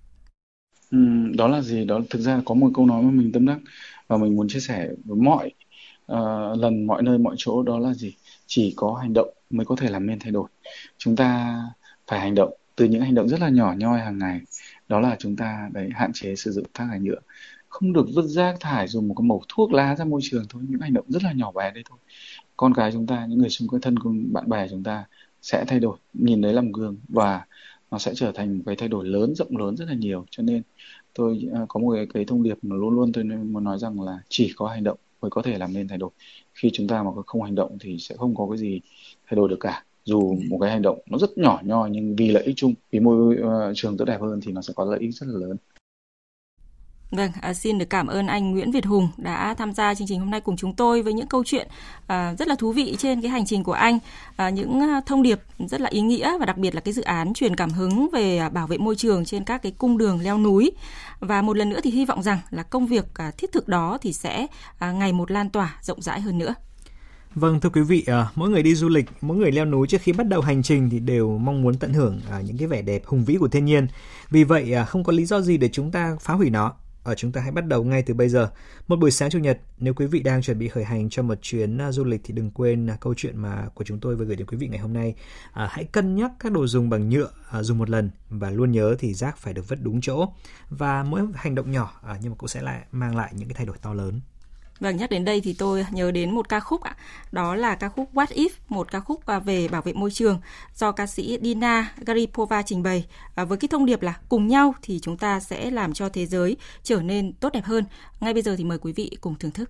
Ừ, 0.93 0.97
đó 1.37 1.47
là 1.47 1.61
gì? 1.61 1.85
Đó 1.85 2.01
thực 2.09 2.19
ra 2.19 2.41
có 2.45 2.55
một 2.55 2.71
câu 2.73 2.85
nói 2.85 3.03
mà 3.03 3.11
mình 3.11 3.31
tâm 3.31 3.45
đắc 3.45 3.57
và 4.07 4.17
mình 4.17 4.35
muốn 4.35 4.47
chia 4.47 4.59
sẻ 4.59 4.89
với 5.05 5.17
mọi 5.17 5.51
uh, 6.11 6.59
lần, 6.59 6.87
mọi 6.87 7.03
nơi, 7.03 7.17
mọi 7.17 7.35
chỗ 7.37 7.63
đó 7.63 7.79
là 7.79 7.93
gì? 7.93 8.15
Chỉ 8.47 8.73
có 8.77 8.93
hành 9.01 9.13
động 9.13 9.29
mới 9.49 9.65
có 9.65 9.75
thể 9.75 9.89
làm 9.89 10.07
nên 10.07 10.19
thay 10.19 10.31
đổi. 10.31 10.49
Chúng 10.97 11.15
ta 11.15 11.57
phải 12.07 12.19
hành 12.19 12.35
động 12.35 12.53
từ 12.75 12.85
những 12.85 13.01
hành 13.01 13.15
động 13.15 13.29
rất 13.29 13.39
là 13.41 13.49
nhỏ 13.49 13.73
nhoi 13.77 13.99
hàng 13.99 14.17
ngày. 14.17 14.41
Đó 14.87 14.99
là 14.99 15.15
chúng 15.19 15.35
ta 15.35 15.69
đấy 15.73 15.89
hạn 15.93 16.11
chế 16.13 16.35
sử 16.35 16.51
dụng 16.51 16.65
rác 16.73 16.87
thải 16.89 16.99
nhựa. 16.99 17.19
Không 17.69 17.93
được 17.93 18.05
vứt 18.15 18.25
rác 18.25 18.55
thải 18.59 18.87
dùng 18.87 19.07
một 19.07 19.15
cái 19.17 19.25
mẩu 19.27 19.43
thuốc 19.49 19.73
lá 19.73 19.95
ra 19.95 20.05
môi 20.05 20.21
trường 20.23 20.45
thôi, 20.49 20.63
những 20.69 20.81
hành 20.81 20.93
động 20.93 21.05
rất 21.07 21.23
là 21.23 21.33
nhỏ 21.33 21.51
bé 21.51 21.71
đấy 21.71 21.83
thôi. 21.89 21.99
Con 22.57 22.73
cái 22.73 22.91
chúng 22.91 23.07
ta, 23.07 23.25
những 23.25 23.39
người 23.39 23.49
xung 23.49 23.67
quanh 23.67 23.81
thân 23.81 23.99
của 23.99 24.13
bạn 24.31 24.49
bè 24.49 24.67
chúng 24.69 24.83
ta 24.83 25.05
sẽ 25.41 25.65
thay 25.67 25.79
đổi, 25.79 25.97
nhìn 26.13 26.41
đấy 26.41 26.53
làm 26.53 26.71
gương 26.71 26.97
và 27.09 27.45
nó 27.93 27.99
sẽ 27.99 28.11
trở 28.15 28.31
thành 28.31 28.57
một 28.57 28.63
cái 28.65 28.75
thay 28.75 28.89
đổi 28.89 29.05
lớn 29.07 29.35
rộng 29.35 29.57
lớn 29.57 29.77
rất 29.77 29.85
là 29.87 29.93
nhiều. 29.93 30.25
Cho 30.31 30.43
nên 30.43 30.61
tôi 31.13 31.49
uh, 31.63 31.69
có 31.69 31.79
một 31.79 31.93
cái, 31.95 32.05
cái 32.13 32.25
thông 32.25 32.43
điệp 32.43 32.57
mà 32.61 32.75
luôn 32.75 32.95
luôn 32.95 33.11
tôi 33.11 33.23
muốn 33.23 33.63
nói 33.63 33.79
rằng 33.79 34.01
là 34.01 34.19
chỉ 34.29 34.53
có 34.55 34.67
hành 34.67 34.83
động 34.83 34.97
mới 35.21 35.31
có 35.31 35.41
thể 35.41 35.57
làm 35.57 35.73
nên 35.73 35.87
thay 35.87 35.97
đổi. 35.97 36.09
Khi 36.53 36.69
chúng 36.73 36.87
ta 36.87 37.03
mà 37.03 37.11
không 37.25 37.41
hành 37.41 37.55
động 37.55 37.77
thì 37.79 37.97
sẽ 37.99 38.15
không 38.17 38.35
có 38.35 38.47
cái 38.49 38.57
gì 38.57 38.81
thay 39.27 39.35
đổi 39.35 39.49
được 39.49 39.59
cả. 39.59 39.83
Dù 40.05 40.37
một 40.49 40.57
cái 40.61 40.71
hành 40.71 40.81
động 40.81 40.99
nó 41.09 41.17
rất 41.17 41.37
nhỏ 41.37 41.61
nhoi 41.63 41.89
nhưng 41.89 42.15
vì 42.15 42.31
lợi 42.31 42.43
ích 42.43 42.55
chung 42.57 42.73
vì 42.91 42.99
môi 42.99 43.35
uh, 43.35 43.75
trường 43.75 43.97
tốt 43.97 44.05
đẹp 44.05 44.21
hơn 44.21 44.39
thì 44.43 44.51
nó 44.51 44.61
sẽ 44.61 44.73
có 44.75 44.85
lợi 44.85 44.99
ích 44.99 45.15
rất 45.15 45.27
là 45.29 45.39
lớn 45.47 45.57
Vâng, 47.15 47.31
à, 47.41 47.53
xin 47.53 47.77
được 47.77 47.89
cảm 47.89 48.07
ơn 48.07 48.27
anh 48.27 48.51
Nguyễn 48.51 48.71
Việt 48.71 48.85
Hùng 48.85 49.09
đã 49.17 49.53
tham 49.57 49.73
gia 49.73 49.93
chương 49.93 50.07
trình 50.07 50.19
hôm 50.19 50.31
nay 50.31 50.41
cùng 50.41 50.57
chúng 50.57 50.73
tôi 50.73 51.01
với 51.01 51.13
những 51.13 51.27
câu 51.27 51.43
chuyện 51.45 51.67
à, 52.07 52.35
rất 52.39 52.47
là 52.47 52.55
thú 52.55 52.71
vị 52.71 52.95
trên 52.99 53.21
cái 53.21 53.31
hành 53.31 53.45
trình 53.45 53.63
của 53.63 53.71
anh, 53.71 53.99
à, 54.35 54.49
những 54.49 54.79
à, 54.79 55.01
thông 55.05 55.23
điệp 55.23 55.39
rất 55.59 55.81
là 55.81 55.89
ý 55.89 56.01
nghĩa 56.01 56.37
và 56.39 56.45
đặc 56.45 56.57
biệt 56.57 56.75
là 56.75 56.81
cái 56.81 56.93
dự 56.93 57.01
án 57.01 57.33
truyền 57.33 57.55
cảm 57.55 57.69
hứng 57.69 58.09
về 58.13 58.37
à, 58.37 58.49
bảo 58.49 58.67
vệ 58.67 58.77
môi 58.77 58.95
trường 58.95 59.25
trên 59.25 59.43
các 59.43 59.61
cái 59.61 59.71
cung 59.71 59.97
đường 59.97 60.19
leo 60.21 60.37
núi. 60.37 60.71
Và 61.19 61.41
một 61.41 61.57
lần 61.57 61.69
nữa 61.69 61.79
thì 61.83 61.91
hy 61.91 62.05
vọng 62.05 62.23
rằng 62.23 62.39
là 62.49 62.63
công 62.63 62.87
việc 62.87 63.05
à, 63.13 63.31
thiết 63.37 63.51
thực 63.51 63.67
đó 63.67 63.97
thì 64.01 64.13
sẽ 64.13 64.47
à, 64.77 64.91
ngày 64.91 65.13
một 65.13 65.31
lan 65.31 65.49
tỏa 65.49 65.75
rộng 65.81 66.01
rãi 66.01 66.21
hơn 66.21 66.37
nữa. 66.37 66.53
Vâng 67.35 67.59
thưa 67.59 67.69
quý 67.69 67.81
vị, 67.81 68.03
à, 68.07 68.27
mỗi 68.35 68.49
người 68.49 68.63
đi 68.63 68.75
du 68.75 68.89
lịch, 68.89 69.05
mỗi 69.21 69.37
người 69.37 69.51
leo 69.51 69.65
núi 69.65 69.87
trước 69.87 70.01
khi 70.01 70.13
bắt 70.13 70.27
đầu 70.27 70.41
hành 70.41 70.63
trình 70.63 70.89
thì 70.89 70.99
đều 70.99 71.37
mong 71.37 71.61
muốn 71.61 71.75
tận 71.77 71.93
hưởng 71.93 72.21
à, 72.31 72.41
những 72.41 72.57
cái 72.57 72.67
vẻ 72.67 72.81
đẹp 72.81 73.05
hùng 73.05 73.25
vĩ 73.25 73.35
của 73.35 73.47
thiên 73.47 73.65
nhiên. 73.65 73.87
Vì 74.29 74.43
vậy 74.43 74.73
à, 74.73 74.85
không 74.85 75.03
có 75.03 75.13
lý 75.13 75.25
do 75.25 75.41
gì 75.41 75.57
để 75.57 75.69
chúng 75.71 75.91
ta 75.91 76.15
phá 76.21 76.33
hủy 76.33 76.49
nó 76.49 76.73
ở 77.03 77.15
chúng 77.15 77.31
ta 77.31 77.41
hãy 77.41 77.51
bắt 77.51 77.67
đầu 77.67 77.83
ngay 77.83 78.01
từ 78.01 78.13
bây 78.13 78.29
giờ. 78.29 78.49
Một 78.87 78.99
buổi 78.99 79.11
sáng 79.11 79.29
chủ 79.29 79.39
nhật, 79.39 79.59
nếu 79.77 79.93
quý 79.93 80.05
vị 80.05 80.19
đang 80.19 80.41
chuẩn 80.41 80.59
bị 80.59 80.67
khởi 80.67 80.83
hành 80.83 81.09
cho 81.09 81.23
một 81.23 81.37
chuyến 81.41 81.77
à, 81.77 81.91
du 81.91 82.03
lịch 82.03 82.21
thì 82.23 82.33
đừng 82.33 82.51
quên 82.51 82.89
à, 82.89 82.97
câu 83.01 83.13
chuyện 83.17 83.37
mà 83.37 83.67
của 83.73 83.83
chúng 83.83 83.99
tôi 83.99 84.15
vừa 84.15 84.25
gửi 84.25 84.35
đến 84.35 84.47
quý 84.47 84.57
vị 84.57 84.67
ngày 84.67 84.79
hôm 84.79 84.93
nay. 84.93 85.15
À, 85.53 85.67
hãy 85.71 85.85
cân 85.85 86.15
nhắc 86.15 86.31
các 86.39 86.51
đồ 86.51 86.67
dùng 86.67 86.89
bằng 86.89 87.09
nhựa 87.09 87.29
à, 87.51 87.63
dùng 87.63 87.77
một 87.77 87.89
lần 87.89 88.09
và 88.29 88.49
luôn 88.49 88.71
nhớ 88.71 88.95
thì 88.99 89.13
rác 89.13 89.37
phải 89.37 89.53
được 89.53 89.67
vứt 89.67 89.79
đúng 89.81 90.01
chỗ. 90.01 90.33
Và 90.69 91.03
mỗi 91.03 91.21
hành 91.35 91.55
động 91.55 91.71
nhỏ 91.71 91.99
à, 92.03 92.17
nhưng 92.21 92.31
mà 92.31 92.35
cũng 92.35 92.49
sẽ 92.49 92.61
lại 92.61 92.85
mang 92.91 93.15
lại 93.15 93.31
những 93.35 93.47
cái 93.47 93.55
thay 93.55 93.65
đổi 93.65 93.77
to 93.81 93.93
lớn. 93.93 94.21
Vâng, 94.83 94.97
nhắc 94.97 95.09
đến 95.09 95.25
đây 95.25 95.41
thì 95.41 95.53
tôi 95.53 95.85
nhớ 95.91 96.11
đến 96.11 96.35
một 96.35 96.49
ca 96.49 96.59
khúc 96.59 96.81
ạ. 96.81 96.95
Đó 97.31 97.55
là 97.55 97.75
ca 97.75 97.89
khúc 97.89 98.09
What 98.13 98.25
If, 98.25 98.49
một 98.69 98.91
ca 98.91 98.99
khúc 98.99 99.25
à, 99.25 99.39
về 99.39 99.67
bảo 99.67 99.81
vệ 99.81 99.93
môi 99.93 100.11
trường 100.11 100.39
do 100.75 100.91
ca 100.91 101.07
sĩ 101.07 101.39
Dina 101.41 101.93
Garipova 102.05 102.61
trình 102.61 102.83
bày. 102.83 103.05
À, 103.35 103.43
với 103.43 103.57
cái 103.57 103.67
thông 103.67 103.85
điệp 103.85 104.01
là 104.01 104.13
cùng 104.29 104.47
nhau 104.47 104.75
thì 104.81 104.99
chúng 104.99 105.17
ta 105.17 105.39
sẽ 105.39 105.71
làm 105.71 105.93
cho 105.93 106.09
thế 106.09 106.25
giới 106.25 106.57
trở 106.83 107.01
nên 107.01 107.33
tốt 107.33 107.53
đẹp 107.53 107.65
hơn. 107.65 107.85
Ngay 108.19 108.33
bây 108.33 108.43
giờ 108.43 108.55
thì 108.57 108.63
mời 108.63 108.77
quý 108.77 108.93
vị 108.93 109.17
cùng 109.21 109.35
thưởng 109.35 109.51
thức. 109.51 109.69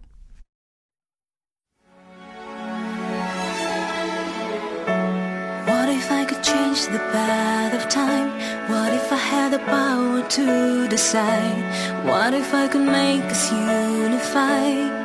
What 5.67 5.87
if 5.87 6.17
I 6.19 6.25
could 6.25 6.43
change 6.43 6.79
the 6.91 6.99
path 7.13 7.73
of 7.73 7.89
time? 7.89 8.29
What 8.69 8.91
if 8.91 9.11
I 9.11 9.17
had 9.17 9.51
the 9.51 9.57
power 9.57 10.21
to 10.37 10.87
decide? 10.91 11.63
What 12.05 12.33
if 12.33 12.53
I 12.53 12.67
could 12.67 12.87
make 12.87 13.31
us 13.31 13.51
unify? 13.51 15.02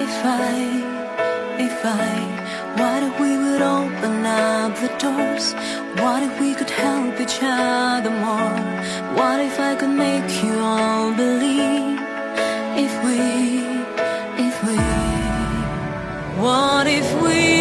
If 0.00 0.24
I, 0.24 0.54
if 1.58 1.84
I, 1.84 2.34
what 2.78 3.02
if 3.02 3.20
we 3.20 3.36
would 3.38 3.62
open 3.62 4.26
up 4.26 4.74
the 4.80 4.88
doors? 4.98 5.54
What 6.02 6.22
if 6.22 6.40
we 6.40 6.54
could 6.54 6.70
help 6.70 7.20
each 7.20 7.38
other 7.42 8.10
more? 8.10 8.58
What 9.18 9.40
if 9.40 9.58
I 9.60 9.76
could 9.76 9.96
make 10.06 10.30
you 10.42 10.58
all 10.58 11.12
believe? 11.14 12.00
If 12.84 12.92
we, 13.04 13.18
if 14.46 14.56
we, 14.66 14.76
what 16.42 16.86
if 16.86 17.22
we 17.22 17.53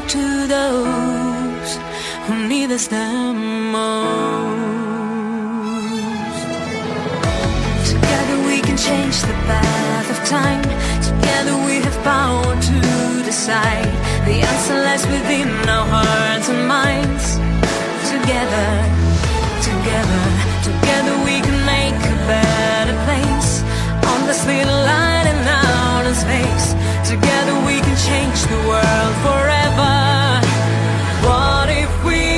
out 0.00 0.08
to 0.08 0.46
those 0.46 1.78
who 2.26 2.48
need 2.48 2.70
us 2.70 2.86
the 2.86 3.32
most. 3.72 4.00
Together 7.90 8.36
we 8.46 8.60
can 8.60 8.76
change 8.76 9.20
the 9.22 9.34
path 9.48 10.10
of 10.10 10.18
time. 10.28 10.62
Together 11.02 11.56
we 11.66 11.74
have 11.86 11.98
power 12.04 12.54
to 12.68 13.22
decide. 13.24 13.92
The 14.26 14.36
answer 14.50 14.74
lies 14.74 15.06
within 15.06 15.48
our 15.68 15.86
hearts 15.86 16.48
and 16.48 16.66
minds. 16.66 17.38
Together, 18.14 18.68
together, 19.70 20.22
together 20.70 21.14
we 21.24 21.40
can 21.46 21.58
make 21.74 22.00
a 22.14 22.18
better 22.32 22.96
place. 23.06 23.62
On 24.12 24.26
this 24.26 24.46
little 24.46 24.80
Together 27.04 27.54
we 27.66 27.78
can 27.80 27.96
change 28.08 28.40
the 28.46 28.56
world 28.66 29.14
forever. 29.26 30.40
What 31.26 31.68
if 31.68 31.92
we 32.04 32.29